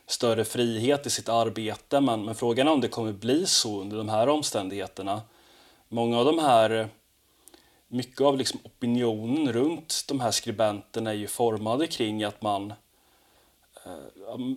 större 0.06 0.44
frihet 0.44 1.06
i 1.06 1.10
sitt 1.10 1.28
arbete. 1.28 2.00
Men, 2.00 2.24
men 2.24 2.34
frågan 2.34 2.68
är 2.68 2.72
om 2.72 2.80
det 2.80 2.88
kommer 2.88 3.12
bli 3.12 3.46
så 3.46 3.80
under 3.80 3.96
de 3.96 4.08
här 4.08 4.28
omständigheterna. 4.28 5.22
Många 5.88 6.18
av 6.18 6.24
de 6.24 6.38
här, 6.38 6.88
mycket 7.88 8.20
av 8.20 8.38
liksom 8.38 8.60
opinionen 8.64 9.52
runt 9.52 10.04
de 10.08 10.20
här 10.20 10.30
skribenterna 10.30 11.10
är 11.10 11.14
ju 11.14 11.26
formade 11.26 11.86
kring 11.86 12.24
att 12.24 12.42
man 12.42 12.72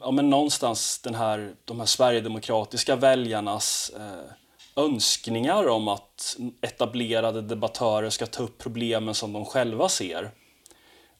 ja, 0.01 0.11
men 0.11 0.29
någonstans 0.29 0.99
den 1.03 1.15
här, 1.15 1.55
de 1.65 1.79
här 1.79 1.85
sverigedemokratiska 1.85 2.95
väljarnas 2.95 3.91
eh, 3.97 4.83
önskningar 4.83 5.67
om 5.67 5.87
att 5.87 6.37
etablerade 6.61 7.41
debattörer 7.41 8.09
ska 8.09 8.25
ta 8.25 8.43
upp 8.43 8.57
problemen 8.57 9.15
som 9.15 9.33
de 9.33 9.45
själva 9.45 9.89
ser. 9.89 10.31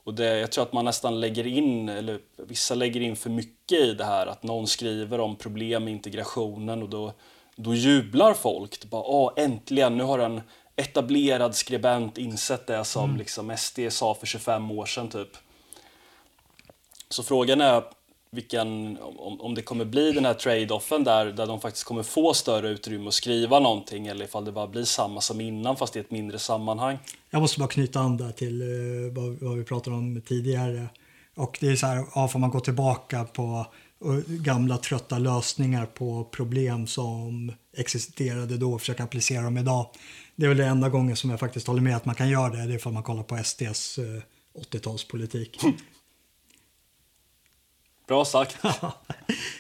Och 0.04 0.14
det, 0.14 0.40
jag 0.40 0.52
tror 0.52 0.64
att 0.64 0.74
man 0.74 0.86
nästan 0.86 1.20
lägger 1.20 1.48
in, 1.48 1.90
eller 1.90 2.20
vissa 2.38 2.76
lägger 2.76 3.02
in 3.02 3.16
för 3.16 3.30
mycket 3.30 3.80
i 3.80 3.94
det 3.94 4.06
här 4.06 4.28
att 4.28 4.44
någon 4.44 4.68
skriver 4.68 5.20
om 5.20 5.36
problem 5.36 5.84
med 5.84 5.94
integrationen 5.94 6.84
och 6.84 6.90
då, 6.90 7.14
då 7.56 7.74
jublar 7.74 8.34
folk. 8.34 8.90
Bara, 8.90 9.04
Åh, 9.04 9.34
äntligen, 9.36 9.98
nu 9.98 10.04
har 10.04 10.20
en 10.20 10.42
etablerad 10.76 11.56
skribent 11.56 12.18
insett 12.18 12.68
det 12.68 12.84
som 12.84 13.04
mm. 13.04 13.18
liksom 13.18 13.58
SD 13.58 13.80
sa 13.90 14.14
för 14.14 14.28
25 14.28 14.72
år 14.72 14.86
sedan 14.86 15.10
typ. 15.10 15.38
Så 17.10 17.24
frågan 17.24 17.62
är 17.62 17.84
vilken, 18.36 18.98
om, 18.98 19.42
om 19.42 19.56
det 19.56 19.62
kommer 19.62 19.86
bli 19.86 20.12
den 20.12 20.26
här 20.26 20.34
trade-offen 20.34 21.04
där, 21.04 21.26
där 21.26 21.48
de 21.48 21.62
faktiskt 21.62 21.86
kommer 21.86 22.04
få 22.04 22.34
större 22.34 22.70
utrymme 22.70 23.08
att 23.08 23.14
skriva 23.14 23.60
någonting 23.60 24.08
eller 24.08 24.26
ifall 24.26 24.46
det 24.46 24.52
bara 24.52 24.68
blir 24.68 24.84
samma 24.84 25.22
som 25.22 25.42
innan 25.42 25.78
fast 25.78 25.96
i 25.96 26.00
ett 26.00 26.12
mindre 26.12 26.40
sammanhang. 26.40 26.98
Jag 27.30 27.42
måste 27.42 27.60
bara 27.60 27.70
knyta 27.70 28.00
an 28.00 28.18
där 28.18 28.32
till 28.32 28.62
uh, 28.62 29.14
vad, 29.14 29.40
vad, 29.42 29.58
vi 29.58 29.64
pratade 29.64 29.96
om 29.96 30.22
tidigare. 30.22 30.88
Och 31.36 31.58
det 31.62 31.68
är 31.68 31.76
så 31.76 31.88
här, 31.88 32.06
ja, 32.16 32.28
får 32.28 32.40
man 32.40 32.50
gå 32.50 32.60
tillbaka 32.60 33.24
på 33.24 33.66
uh, 34.06 34.20
gamla 34.28 34.78
trötta 34.78 35.18
lösningar 35.18 35.86
på 35.86 36.24
problem 36.24 36.88
som 36.88 37.54
existerade 37.78 38.58
då 38.58 38.74
och 38.74 38.80
försöka 38.80 39.04
applicera 39.04 39.42
dem 39.42 39.58
idag. 39.58 39.86
Det 40.36 40.46
är 40.46 40.50
väl 40.50 40.58
det 40.58 40.66
enda 40.66 40.90
gången 40.90 41.16
som 41.16 41.30
jag 41.30 41.40
faktiskt 41.40 41.68
håller 41.68 41.82
med 41.82 41.96
att 41.96 42.06
man 42.06 42.16
kan 42.16 42.30
göra 42.30 42.50
det, 42.50 42.68
det 42.68 42.74
är 42.74 42.80
för 42.80 42.92
man 42.92 43.04
kollar 43.04 43.24
på 43.24 43.44
SDs 43.44 44.00
uh, 44.00 44.22
80-talspolitik. 44.72 45.74
Bra 48.12 48.26
sagt. 48.26 48.58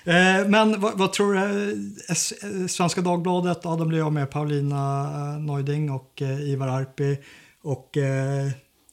Eh, 0.03 0.47
men 0.47 0.81
vad, 0.81 0.97
vad, 0.97 1.13
tror 1.13 1.33
du? 1.33 1.71
Eh, 2.09 2.67
Svenska 2.67 3.01
Dagbladet, 3.01 3.59
ja, 3.63 3.75
de 3.75 3.87
blev 3.87 4.05
av 4.05 4.13
med 4.13 4.31
Paulina 4.31 5.03
eh, 5.03 5.39
Neuding 5.39 5.91
och 5.91 6.21
Ivar 6.21 6.67
Arpi. 6.67 7.17
Och 7.63 7.89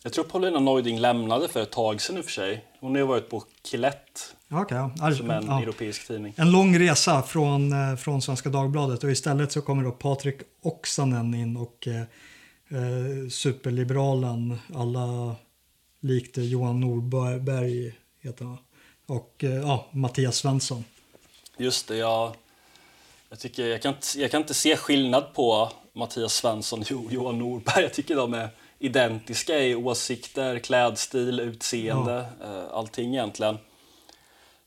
Jag 0.02 0.12
tror 0.12 0.24
Paulina 0.24 0.60
Neuding 0.60 0.98
lämnade 0.98 1.48
för 1.48 1.62
ett 1.62 1.70
tag 1.70 2.00
sedan 2.00 2.16
i 2.16 2.20
och 2.20 2.24
för 2.24 2.32
sig. 2.32 2.64
Hon 2.80 2.90
har 2.90 2.98
ju 2.98 3.06
varit 3.06 3.30
på 3.30 3.42
Kilett, 3.64 4.34
Okay, 4.50 4.78
ja. 4.78 5.14
som 5.14 5.30
en 5.30 5.46
ja. 5.46 5.62
europeisk 5.62 6.06
tidning. 6.06 6.34
En 6.36 6.50
lång 6.50 6.78
resa 6.78 7.22
från, 7.22 7.72
eh, 7.72 7.96
från 7.96 8.22
Svenska 8.22 8.48
Dagbladet 8.48 9.04
och 9.04 9.10
istället 9.10 9.52
så 9.52 9.62
kommer 9.62 9.84
då 9.84 9.90
Patrik 9.90 10.36
Oksanen 10.62 11.34
in 11.34 11.56
och 11.56 11.88
eh, 11.88 12.00
eh, 12.80 13.28
superliberalen, 13.30 14.58
alla 14.74 15.36
likt 16.00 16.36
Johan 16.36 16.80
Norberg 16.80 17.94
heter 18.22 18.44
han. 18.44 18.58
Och 19.08 19.44
eh, 19.44 19.50
ja, 19.50 19.86
Mattias 19.90 20.36
Svensson. 20.36 20.84
Just 21.56 21.88
det, 21.88 21.96
jag, 21.96 22.32
jag, 23.30 23.38
tycker, 23.38 23.66
jag, 23.66 23.82
kan 23.82 23.94
inte, 23.94 24.20
jag 24.20 24.30
kan 24.30 24.40
inte 24.40 24.54
se 24.54 24.76
skillnad 24.76 25.34
på 25.34 25.72
Mattias 25.92 26.34
Svensson 26.34 26.80
och 26.80 27.12
Johan 27.12 27.38
Norberg. 27.38 27.82
Jag 27.82 27.94
tycker 27.94 28.16
de 28.16 28.34
är 28.34 28.48
identiska 28.78 29.58
i 29.58 29.74
åsikter, 29.74 30.58
klädstil, 30.58 31.40
utseende, 31.40 32.26
eh, 32.44 32.64
allting 32.72 33.14
egentligen. 33.14 33.58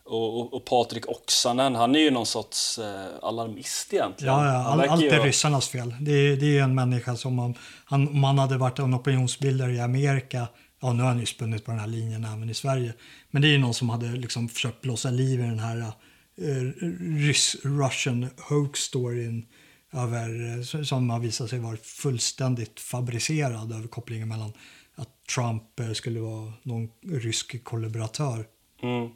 Och, 0.04 0.40
och, 0.40 0.54
och 0.54 0.66
Patrik 0.66 1.10
Oksanen, 1.10 1.76
han 1.76 1.96
är 1.96 2.00
ju 2.00 2.12
någon 2.12 2.26
sorts 2.26 2.80
eh, 2.80 3.06
alarmist 3.22 3.94
egentligen. 3.94 4.34
Ja, 4.34 4.46
ja 4.46 4.66
all, 4.66 4.82
allt 4.82 5.04
ju 5.04 5.08
är 5.08 5.18
vara- 5.18 5.28
ryssarnas 5.28 5.70
fel. 5.70 5.96
Det 6.02 6.12
är, 6.12 6.36
det 6.36 6.46
är 6.46 6.50
ju 6.50 6.60
en 6.60 6.76
människa 6.76 7.16
som 7.16 7.40
om 7.40 7.54
han, 7.86 8.08
om 8.08 8.24
han 8.24 8.40
hade 8.40 8.58
varit 8.58 8.80
en 8.80 8.96
opinionsbildare 8.96 9.74
i 9.74 9.80
Amerika, 9.80 10.48
ja 10.80 10.94
nu 10.94 11.02
har 11.04 11.10
han 11.10 11.20
ju 11.20 11.26
spunnit 11.26 11.66
på 11.66 11.72
den 11.72 11.80
här 11.80 11.88
linjen 11.88 12.26
även 12.26 12.50
i 12.50 12.54
Sverige, 12.54 12.94
men 13.32 13.41
det 13.41 13.48
är 13.48 13.52
ju 13.52 13.58
någon 13.58 13.74
som 13.74 13.89
hade 13.89 14.12
liksom 14.12 14.50
försökt 14.50 14.82
blåsa 14.82 15.10
liv 15.10 15.39
i 15.39 15.44
den 15.44 15.60
här 15.60 15.78
uh, 15.78 16.72
ryss, 17.00 17.56
Russian 17.63 18.30
hoax 18.50 18.80
storyn 18.80 19.46
över, 19.94 20.58
eh, 20.58 20.84
som 20.84 21.10
har 21.10 21.20
visat 21.20 21.50
sig 21.50 21.60
vara 21.60 21.78
fullständigt 21.78 22.80
fabricerad 22.80 23.72
över 23.72 23.88
kopplingen 23.88 24.28
mellan 24.28 24.54
att 24.96 25.26
Trump 25.36 25.80
eh, 25.80 25.91
skulle 25.91 26.20
vara 26.20 26.54
någon 26.63 26.89
rysk 27.08 27.63
kollaboratör. 27.63 28.46
Mm. 28.82 29.10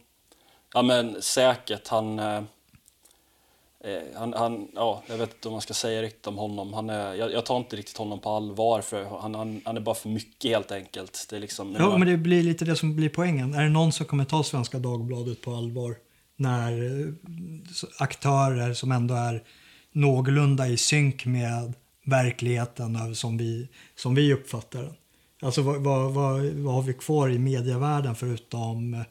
Ja 0.73 0.82
men 0.82 1.21
säkert, 1.21 1.88
han, 1.88 2.19
Eh, 3.86 4.19
han, 4.19 4.34
han... 4.34 4.67
Ja, 4.76 5.04
jag 5.08 5.17
vet 5.17 5.34
inte 5.34 5.48
om 5.48 5.52
man 5.52 5.62
ska 5.62 5.74
säga 5.74 6.02
riktigt 6.02 6.28
om 6.28 6.38
honom. 6.38 6.74
Han 6.74 6.89
är, 6.89 7.13
jag, 7.13 7.32
jag 7.32 7.45
tar 7.45 7.58
inte 7.58 7.76
riktigt 7.76 7.98
honom 7.98 8.19
på 8.19 8.30
allvar 8.30 8.82
för 8.82 9.04
han, 9.04 9.36
han, 9.36 9.62
han 9.65 9.78
är 9.78 9.82
bara 9.82 9.95
för 9.95 10.10
mycket 10.10 10.52
helt 10.52 10.71
enkelt. 10.71 11.26
Det 11.30 11.36
är 11.36 11.39
liksom, 11.39 11.76
Ja, 11.80 11.98
men 11.98 12.08
det 12.08 12.17
blir 12.17 12.43
lite 12.43 12.65
det 12.65 12.76
som 12.76 12.95
blir 12.95 13.10
poängen. 13.10 13.54
Är 13.54 13.63
det 13.63 13.69
någon 13.69 13.91
som 13.91 14.06
kommer 14.06 14.26
ta 14.26 14.43
Svenska 14.43 14.80
Dagbladet 14.80 15.41
på 15.41 15.56
allvar 15.56 15.95
när 16.36 16.71
eh, 16.71 17.13
aktörer 18.00 18.74
som 18.74 18.91
ändå 18.91 19.15
är 19.15 19.43
någorlunda 19.91 20.67
i 20.67 20.78
synk 20.78 21.26
med 21.26 21.74
verkligheten 22.06 23.15
som 23.15 23.38
vi, 23.38 23.69
som 23.95 24.15
vi 24.15 24.34
uppfattar 24.34 24.82
den? 24.82 24.95
Alltså 25.41 25.62
vad, 25.62 25.82
vad, 25.82 26.13
vad, 26.13 26.43
vad 26.43 26.74
har 26.74 26.82
vi 26.82 26.93
kvar 26.93 27.30
i 27.30 27.39
medievärlden 27.39 28.15
förutom 28.15 28.93
eh, 28.93 29.02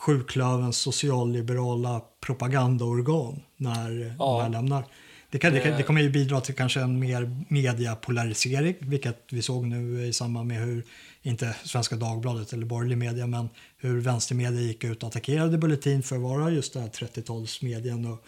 sjuklövens 0.00 0.76
socialliberala 0.76 2.00
propagandaorgan 2.20 3.40
när 3.56 4.14
Ja. 4.18 4.36
de 4.36 4.42
här 4.42 4.48
lämnar. 4.48 4.84
Det, 5.30 5.38
kan, 5.38 5.52
det, 5.52 5.60
kan, 5.60 5.70
Det- 5.72 5.76
det 5.76 5.82
kommer 5.82 6.00
ju 6.00 6.10
bidra 6.10 6.40
till 6.40 6.54
kanske 6.54 6.80
en 6.80 7.00
mer 7.00 7.44
mediapolarisering, 7.48 8.74
vilket 8.80 9.24
vi 9.30 9.42
såg 9.42 9.66
nu 9.66 10.06
i 10.06 10.12
samband 10.12 10.48
med 10.48 10.60
hur, 10.66 10.84
inte 11.22 11.56
Svenska 11.64 11.96
Dagbladet 11.96 12.52
eller 12.52 12.66
borgerlig 12.66 12.98
media, 12.98 13.26
men 13.26 13.48
hur 13.76 14.00
vänstermedia 14.00 14.60
gick 14.60 14.84
ut 14.84 15.02
och 15.02 15.08
attackerade 15.08 15.58
Bulletin 15.58 16.02
för 16.02 16.16
att 16.16 16.22
vara 16.22 16.50
just 16.50 16.72
det 16.74 16.80
här 16.80 16.88
30-talsmedien 16.88 18.12
och 18.12 18.24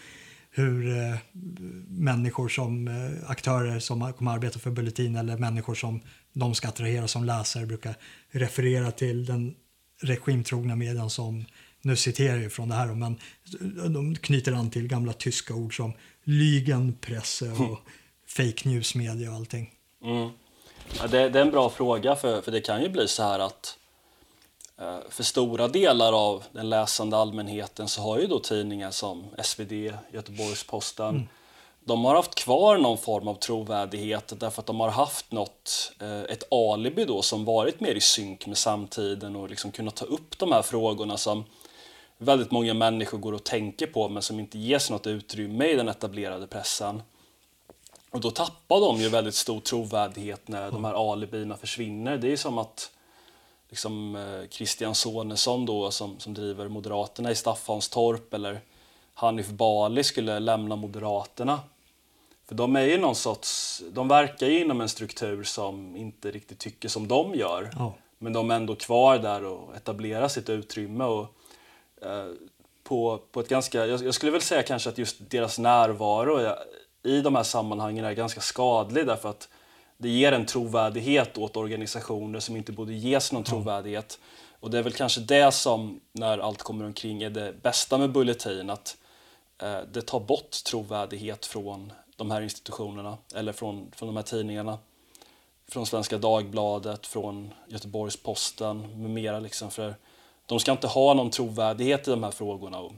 hur 0.51 0.99
eh, 0.99 1.17
människor 1.89 2.49
som 2.49 2.89
eh, 2.89 3.31
aktörer 3.31 3.79
som 3.79 4.13
kommer 4.13 4.31
arbeta 4.33 4.59
för 4.59 4.71
Bulletin 4.71 5.17
eller 5.17 5.37
människor 5.37 5.75
som 5.75 6.01
de 6.33 6.55
ska 6.55 6.69
attrahera 6.69 7.09
som 7.09 7.25
läsare 7.25 7.67
brukar 7.67 7.95
referera 8.31 8.91
till 8.91 9.25
den 9.27 9.55
regimtrogna 10.03 10.77
medien 10.77 11.11
som, 11.11 11.45
nu 11.83 11.97
citerar 11.97 12.39
jag 12.39 12.53
från 12.53 12.69
det 12.69 12.75
här, 12.75 12.87
men 12.87 13.19
de 13.95 14.17
knyter 14.17 14.53
an 14.53 14.71
till 14.71 14.89
gamla 14.89 15.13
tyska 15.13 15.55
ord 15.55 15.77
som 15.77 15.93
Lügenpresse 16.25 17.71
och 17.71 17.79
fake 18.27 18.69
news 18.69 18.95
media 18.95 19.31
och 19.31 19.37
allting. 19.37 19.71
Mm. 20.05 20.31
Ja, 20.99 21.07
det, 21.07 21.29
det 21.29 21.39
är 21.39 21.43
en 21.43 21.51
bra 21.51 21.71
fråga, 21.71 22.17
för, 22.17 22.43
för 22.43 22.53
det 22.53 22.61
kan 22.61 22.83
ju 22.83 22.89
bli 22.89 23.09
så 23.09 23.23
här 23.23 23.39
att 23.39 23.79
eh, 24.79 24.99
för 25.09 25.23
stora 25.23 25.69
delar 25.69 26.13
av 26.13 26.45
den 26.53 26.71
läsande 26.71 27.17
allmänheten 27.17 27.89
så 27.89 28.03
har 28.03 28.19
ju 28.19 28.27
då 28.27 28.39
tidningar 28.39 28.91
som 28.91 29.25
SvD, 29.43 29.73
Göteborgs-Posten, 30.13 31.29
de 31.85 32.05
har 32.05 32.15
haft 32.15 32.35
kvar 32.35 32.79
någon 32.79 32.99
form 32.99 33.29
av 33.29 33.35
trovärdighet 33.35 34.33
därför 34.41 34.63
att 34.63 34.67
de 34.67 34.81
har 34.81 34.91
haft 34.91 35.33
något, 35.33 35.93
eh, 36.01 36.21
ett 36.21 36.53
alibi 36.53 37.05
då 37.05 37.23
som 37.23 37.45
varit 37.45 37.81
mer 37.81 37.95
i 37.95 38.01
synk 38.01 38.47
med 38.47 38.59
samtiden 38.59 39.37
och 39.37 39.51
liksom 39.51 39.73
kunnat 39.73 39.97
ta 39.97 40.05
upp 40.05 40.39
de 40.39 40.53
här 40.53 40.63
frågorna 40.63 41.17
som 41.17 41.45
väldigt 42.19 42.51
många 42.51 42.75
människor 42.75 43.19
går 43.19 43.33
och 43.33 43.45
tänker 43.45 43.87
på 43.87 44.09
men 44.09 44.23
som 44.23 44.41
inte 44.41 44.59
ges 44.59 44.91
något 44.91 45.07
utrymme 45.07 45.67
i 45.67 45.77
den 45.77 45.89
etablerade 45.89 46.47
pressen. 46.47 47.03
Och 48.11 48.21
då 48.21 48.31
tappar 48.31 48.81
de 48.81 49.01
ju 49.01 49.09
väldigt 49.09 49.35
stor 49.35 49.61
trovärdighet 49.61 50.49
när 50.49 50.71
de 50.71 50.85
här 50.85 51.13
alibina 51.13 51.57
försvinner. 51.57 52.17
Det 52.17 52.33
är 52.33 52.37
som 52.37 52.59
att 52.59 52.91
liksom, 53.69 54.17
eh, 54.17 54.49
Christian 54.49 54.95
Sonesson 54.95 55.67
då, 55.67 55.91
som, 55.91 56.21
som 56.21 56.35
driver 56.35 56.69
Moderaterna 56.69 57.31
i 57.31 57.35
Staffanstorp 57.35 58.35
eller 58.35 58.61
Hanif 59.15 59.49
Bali 59.49 60.05
skulle 60.05 60.39
lämna 60.39 60.77
Moderaterna. 60.77 61.61
För 62.53 62.57
de 62.57 62.77
är 62.77 62.81
ju 62.85 62.99
någon 62.99 63.15
sorts, 63.15 63.83
de 63.93 64.09
verkar 64.09 64.47
ju 64.47 64.61
inom 64.61 64.81
en 64.81 64.89
struktur 64.89 65.45
som 65.45 65.97
inte 65.97 66.31
riktigt 66.31 66.59
tycker 66.59 66.89
som 66.89 67.09
de 67.09 67.35
gör. 67.35 67.71
Ja. 67.79 67.95
Men 68.19 68.33
de 68.33 68.51
är 68.51 68.55
ändå 68.55 68.75
kvar 68.75 69.19
där 69.19 69.45
och 69.45 69.77
etablerar 69.77 70.29
sitt 70.29 70.49
utrymme. 70.49 71.05
Och, 71.05 71.27
eh, 72.03 72.27
på, 72.83 73.21
på 73.33 73.41
ett 73.41 73.49
ganska, 73.49 73.87
jag, 73.87 74.05
jag 74.05 74.15
skulle 74.15 74.33
väl 74.33 74.41
säga 74.41 74.63
kanske 74.63 74.89
att 74.89 74.99
just 74.99 75.31
deras 75.31 75.59
närvaro 75.59 76.37
är- 76.37 76.59
i 77.03 77.21
de 77.21 77.35
här 77.37 77.43
sammanhangen 77.43 78.05
är 78.05 78.13
ganska 78.13 78.41
skadlig 78.41 79.07
därför 79.07 79.29
att 79.31 79.49
det 79.99 80.09
ger 80.09 80.33
en 80.33 80.47
trovärdighet 80.47 81.39
åt 81.39 81.57
organisationer 81.57 82.41
som 82.41 82.57
inte 82.57 82.73
borde 82.73 82.93
ges 82.93 83.33
någon 83.33 83.45
trovärdighet. 83.45 84.19
Och 84.61 84.71
det 84.71 84.79
är 84.79 84.83
väl 84.83 84.93
kanske 84.93 85.21
det 85.21 85.53
som, 85.53 86.01
när 86.13 86.39
allt 86.39 86.63
kommer 86.63 86.85
omkring, 86.85 87.23
är 87.23 87.31
det 87.31 87.63
bästa 87.63 87.99
med 87.99 88.13
Bulletin. 88.13 88.71
Att 88.71 88.97
eh, 89.63 89.79
det 89.93 90.03
tar 90.03 90.21
bort 90.21 90.51
trovärdighet 90.65 91.47
från 91.47 91.93
de 92.23 92.31
här 92.31 92.43
institutionerna 92.43 93.19
eller 93.35 93.53
från, 93.53 93.91
från 93.97 94.07
de 94.07 94.17
här 94.17 94.23
tidningarna. 94.23 94.79
Från 95.69 95.87
Svenska 95.87 96.19
Dagbladet, 96.19 97.07
från 97.07 97.51
Göteborgs-Posten 97.69 99.03
med 99.03 99.11
mera. 99.11 99.41
Liksom, 99.41 99.71
för 99.71 99.95
de 100.47 100.61
ska 100.61 100.73
inte 100.73 100.87
ha 100.87 101.15
någon 101.15 101.31
trovärdighet 101.31 102.09
i 102.09 102.11
de 102.11 102.23
här 102.23 102.31
frågorna. 102.31 102.79
Och 102.79 102.93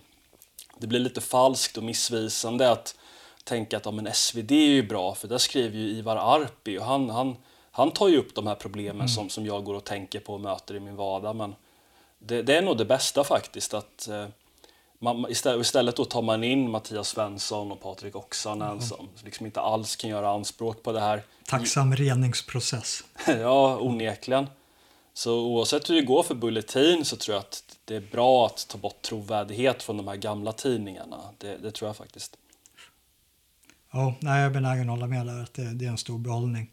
det 0.79 0.87
blir 0.87 1.01
lite 1.01 1.21
falskt 1.21 1.77
och 1.77 1.85
missvisande 1.85 2.71
att 2.71 2.97
tänka 3.45 3.77
att 3.77 3.85
ja, 3.85 3.91
men 3.91 4.15
SvD 4.15 4.53
är 4.53 4.57
ju 4.57 4.83
bra 4.83 5.15
för 5.15 5.29
där 5.29 5.39
skriver 5.39 5.79
ju 5.79 5.89
Ivar 5.89 6.17
Arpi 6.17 6.79
och 6.79 6.85
han, 6.85 7.11
han, 7.11 7.37
han 7.71 7.91
tar 7.91 8.09
ju 8.09 8.19
upp 8.19 8.35
de 8.35 8.47
här 8.47 8.55
problemen 8.55 9.09
som, 9.09 9.29
som 9.29 9.47
jag 9.47 9.65
går 9.65 9.75
och 9.75 9.85
tänker 9.85 10.21
på 10.21 10.35
och 10.35 10.41
möter 10.41 10.75
i 10.75 10.81
min 10.81 10.97
vardag. 10.97 11.37
Men 11.37 11.55
det, 12.19 12.43
det 12.43 12.57
är 12.57 12.63
nog 12.63 12.79
det 12.79 12.85
bästa 12.85 13.25
faktiskt. 13.25 13.75
att 13.75 14.09
eh, 14.09 14.27
man, 14.99 15.31
istället, 15.31 15.67
istället 15.67 15.97
då 15.97 16.05
tar 16.05 16.23
man 16.23 16.45
in 16.45 16.71
Mattias 16.71 17.09
Svensson 17.09 17.73
och 17.73 17.81
Patrik 17.83 18.17
Oksanen 18.17 18.83
som 18.83 19.09
liksom 19.25 19.47
inte 19.47 19.61
alls 19.61 19.97
kan 19.97 20.11
göra 20.11 20.31
anspråk 20.31 20.83
på 20.83 20.93
det 20.93 21.01
här. 21.01 21.23
Tacksam 21.47 21.97
reningsprocess. 21.97 23.05
ja, 23.27 23.79
onekligen. 23.81 24.47
Så 25.15 25.41
oavsett 25.41 25.91
hur 25.91 25.95
det 25.95 26.03
går 26.03 26.23
för 26.23 26.35
Bulletin 26.35 27.05
så 27.05 27.17
tror 27.17 27.35
jag 27.35 27.41
att 27.41 27.79
det 27.85 27.97
är 27.97 28.01
bra 28.01 28.47
att 28.47 28.69
ta 28.69 28.79
bort 28.79 29.03
trovärdighet 29.03 29.83
från 29.83 29.97
de 29.97 30.09
här 30.09 30.17
gamla 30.17 30.53
tidningarna. 30.53 31.21
Det, 31.39 31.57
det 31.57 31.71
tror 31.71 31.89
jag 31.89 31.97
faktiskt. 31.97 32.37
Ja, 33.91 34.15
nej, 34.21 34.41
jag 34.41 34.47
är 34.47 34.51
benägen 34.51 34.91
att 34.91 34.97
hålla 34.99 35.07
med 35.07 35.27
där 35.27 35.43
att 35.43 35.55
det, 35.55 35.75
det 35.75 35.85
är 35.85 35.89
en 35.89 35.99
stor 35.99 36.19
behållning. 36.19 36.71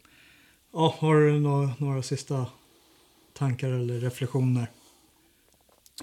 Ja, 0.72 0.94
har 0.98 1.14
du 1.14 1.40
några, 1.40 1.74
några 1.78 2.02
sista 2.02 2.46
tankar 3.32 3.68
eller 3.68 4.00
reflektioner? 4.00 4.66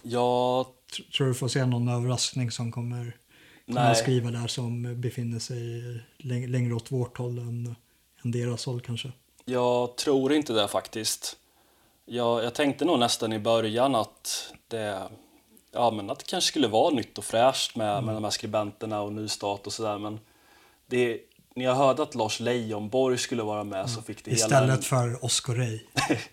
Jag, 0.03 0.65
Tror 1.17 1.27
du 1.27 1.33
får 1.33 1.47
se 1.47 1.65
någon 1.65 1.87
överraskning 1.87 2.51
som 2.51 2.71
kommer 2.71 3.15
Nej. 3.65 3.95
skriva 3.95 4.31
där 4.31 4.47
som 4.47 5.01
befinner 5.01 5.39
sig 5.39 5.81
läng- 6.17 6.47
längre 6.47 6.73
åt 6.73 6.91
vårt 6.91 7.17
håll 7.17 7.37
än, 7.37 7.75
än 8.23 8.31
deras 8.31 8.65
håll 8.65 8.81
kanske? 8.81 9.11
jag 9.45 9.95
tror 9.97 10.33
inte 10.33 10.53
det 10.53 10.67
faktiskt. 10.67 11.37
Jag, 12.05 12.43
jag 12.43 12.53
tänkte 12.55 12.85
nog 12.85 12.99
nästan 12.99 13.33
i 13.33 13.39
början 13.39 13.95
att 13.95 14.53
det, 14.67 15.01
ja, 15.71 15.91
men 15.91 16.09
att 16.09 16.19
det 16.19 16.25
kanske 16.25 16.47
skulle 16.47 16.67
vara 16.67 16.93
nytt 16.93 17.17
och 17.17 17.23
fräscht 17.25 17.75
med, 17.75 18.03
med 18.03 18.15
de 18.15 18.23
här 18.23 18.31
skribenterna 18.31 19.01
och 19.01 19.13
nystart 19.13 19.67
och 19.67 19.73
sådär. 19.73 19.97
Men 19.97 20.19
det, 20.87 21.19
när 21.59 21.65
jag 21.65 21.75
hörde 21.75 22.03
att 22.03 22.15
Lars 22.15 22.39
Leijonborg 22.39 23.17
skulle 23.17 23.43
vara 23.43 23.63
med 23.63 23.89
så 23.89 24.01
fick 24.01 24.25
det 24.25 24.31
hela 24.31 24.43
Istället 24.45 24.85
för 24.85 25.25
Oscar 25.25 25.55
Ray. 25.55 25.79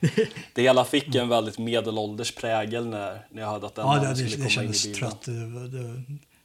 Det 0.55 0.62
hela 0.62 0.85
fick 0.85 1.15
en 1.15 1.29
väldigt 1.29 1.59
medelålders 1.59 2.35
prägel 2.35 2.87
när, 2.87 3.27
när 3.31 3.43
jag 3.43 3.49
hörde 3.49 3.67
att 3.67 3.75
den 3.75 3.87
Ja, 3.87 3.95
det, 3.95 4.09
det, 4.09 4.17
skulle 4.17 4.31
det 4.31 4.37
komma 4.37 4.65
in 4.65 4.71
i 4.71 4.75
kändes 4.75 4.85
bilden. 4.85 5.01
trött. 5.01 5.23
Det, 5.23 5.69
det, 5.69 6.03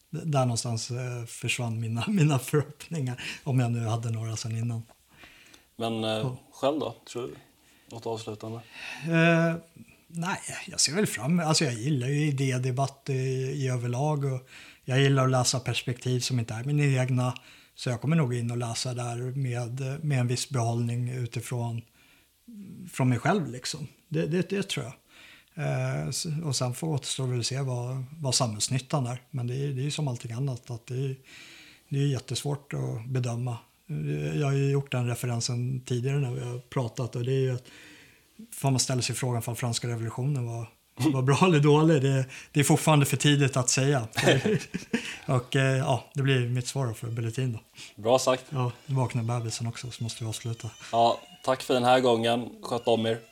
det, 0.09 0.25
där 0.25 0.39
någonstans 0.39 0.91
eh, 0.91 1.25
försvann 1.27 1.79
mina, 1.79 2.03
mina 2.07 2.39
förhoppningar. 2.39 3.23
Om 3.43 3.59
jag 3.59 3.71
nu 3.71 3.85
hade 3.85 4.09
några 4.09 4.35
sen 4.35 4.57
innan. 4.57 4.83
Men 5.75 6.03
eh, 6.03 6.33
själv 6.53 6.79
då? 6.79 6.95
Tror 7.11 7.21
du? 7.21 7.35
Något 7.95 8.05
avslutande? 8.05 8.59
Eh, 9.03 9.55
nej, 10.07 10.39
jag 10.67 10.79
ser 10.79 10.93
väl 10.93 11.07
fram 11.07 11.39
Alltså 11.39 11.65
jag 11.65 11.73
gillar 11.73 12.07
ju 12.07 12.27
idédebatt 12.27 13.09
i, 13.09 13.13
i 13.13 13.69
överlag 13.69 14.25
och 14.25 14.49
jag 14.85 14.99
gillar 14.99 15.23
att 15.23 15.31
läsa 15.31 15.59
perspektiv 15.59 16.19
som 16.19 16.39
inte 16.39 16.53
är 16.53 16.63
mina 16.63 17.01
egna. 17.01 17.33
Så 17.81 17.89
jag 17.89 18.01
kommer 18.01 18.15
nog 18.15 18.33
in 18.33 18.51
och 18.51 18.57
läsa 18.57 18.93
där 18.93 19.17
med, 19.17 20.03
med 20.03 20.19
en 20.19 20.27
viss 20.27 20.49
behållning 20.49 21.09
utifrån 21.09 21.81
från 22.91 23.09
mig 23.09 23.19
själv 23.19 23.47
liksom. 23.47 23.87
Det, 24.09 24.27
det, 24.27 24.49
det 24.49 24.69
tror 24.69 24.85
jag. 24.85 24.93
Eh, 25.65 26.07
och 26.45 26.55
sen 26.55 26.73
får 26.73 26.87
återstå 26.87 27.25
väl 27.25 27.43
se 27.43 27.61
vad, 27.61 28.03
vad 28.19 28.35
samhällsnyttan 28.35 29.05
är. 29.05 29.21
Men 29.31 29.47
det 29.47 29.55
är, 29.55 29.67
det 29.67 29.85
är 29.85 29.89
som 29.89 30.07
allting 30.07 30.31
annat. 30.31 30.71
Att 30.71 30.87
det, 30.87 30.95
är, 30.95 31.15
det 31.89 31.97
är 31.97 32.07
jättesvårt 32.07 32.73
att 32.73 33.09
bedöma. 33.09 33.57
Jag 34.35 34.45
har 34.45 34.53
ju 34.53 34.71
gjort 34.71 34.91
den 34.91 35.07
referensen 35.07 35.81
tidigare 35.81 36.19
när 36.19 36.31
vi 36.31 36.41
har 36.41 36.59
pratat. 36.59 37.15
Och 37.15 37.23
det 37.23 37.33
är 37.33 37.41
ju 37.41 37.55
att 37.55 37.65
får 38.51 38.71
man 38.71 38.79
ställa 38.79 39.01
sig 39.01 39.15
frågan 39.15 39.43
om 39.45 39.55
franska 39.55 39.87
revolutionen 39.87 40.45
var, 40.45 40.69
var 41.09 41.21
bra 41.21 41.39
eller 41.45 41.59
dålig. 41.59 42.01
Det, 42.01 42.25
det 42.51 42.59
är 42.59 42.63
fortfarande 42.63 43.05
för 43.05 43.17
tidigt 43.17 43.57
att 43.57 43.69
säga. 43.69 44.07
och 45.25 45.55
eh, 45.55 45.77
ja, 45.77 46.03
det 46.13 46.21
blir 46.21 46.49
mitt 46.49 46.67
svar 46.67 46.93
för 46.93 47.07
Bulletin 47.07 47.53
då. 47.53 47.59
Bra 48.01 48.19
sagt. 48.19 48.45
Ja, 48.49 48.71
nu 48.85 48.95
vaknar 48.95 49.23
bebisen 49.23 49.67
också 49.67 49.91
så 49.91 50.03
måste 50.03 50.23
vi 50.23 50.29
avsluta. 50.29 50.69
Ja, 50.91 51.19
tack 51.43 51.61
för 51.61 51.73
den 51.73 51.83
här 51.83 51.99
gången. 51.99 52.49
Sköt 52.61 52.87
om 52.87 53.05
er. 53.05 53.30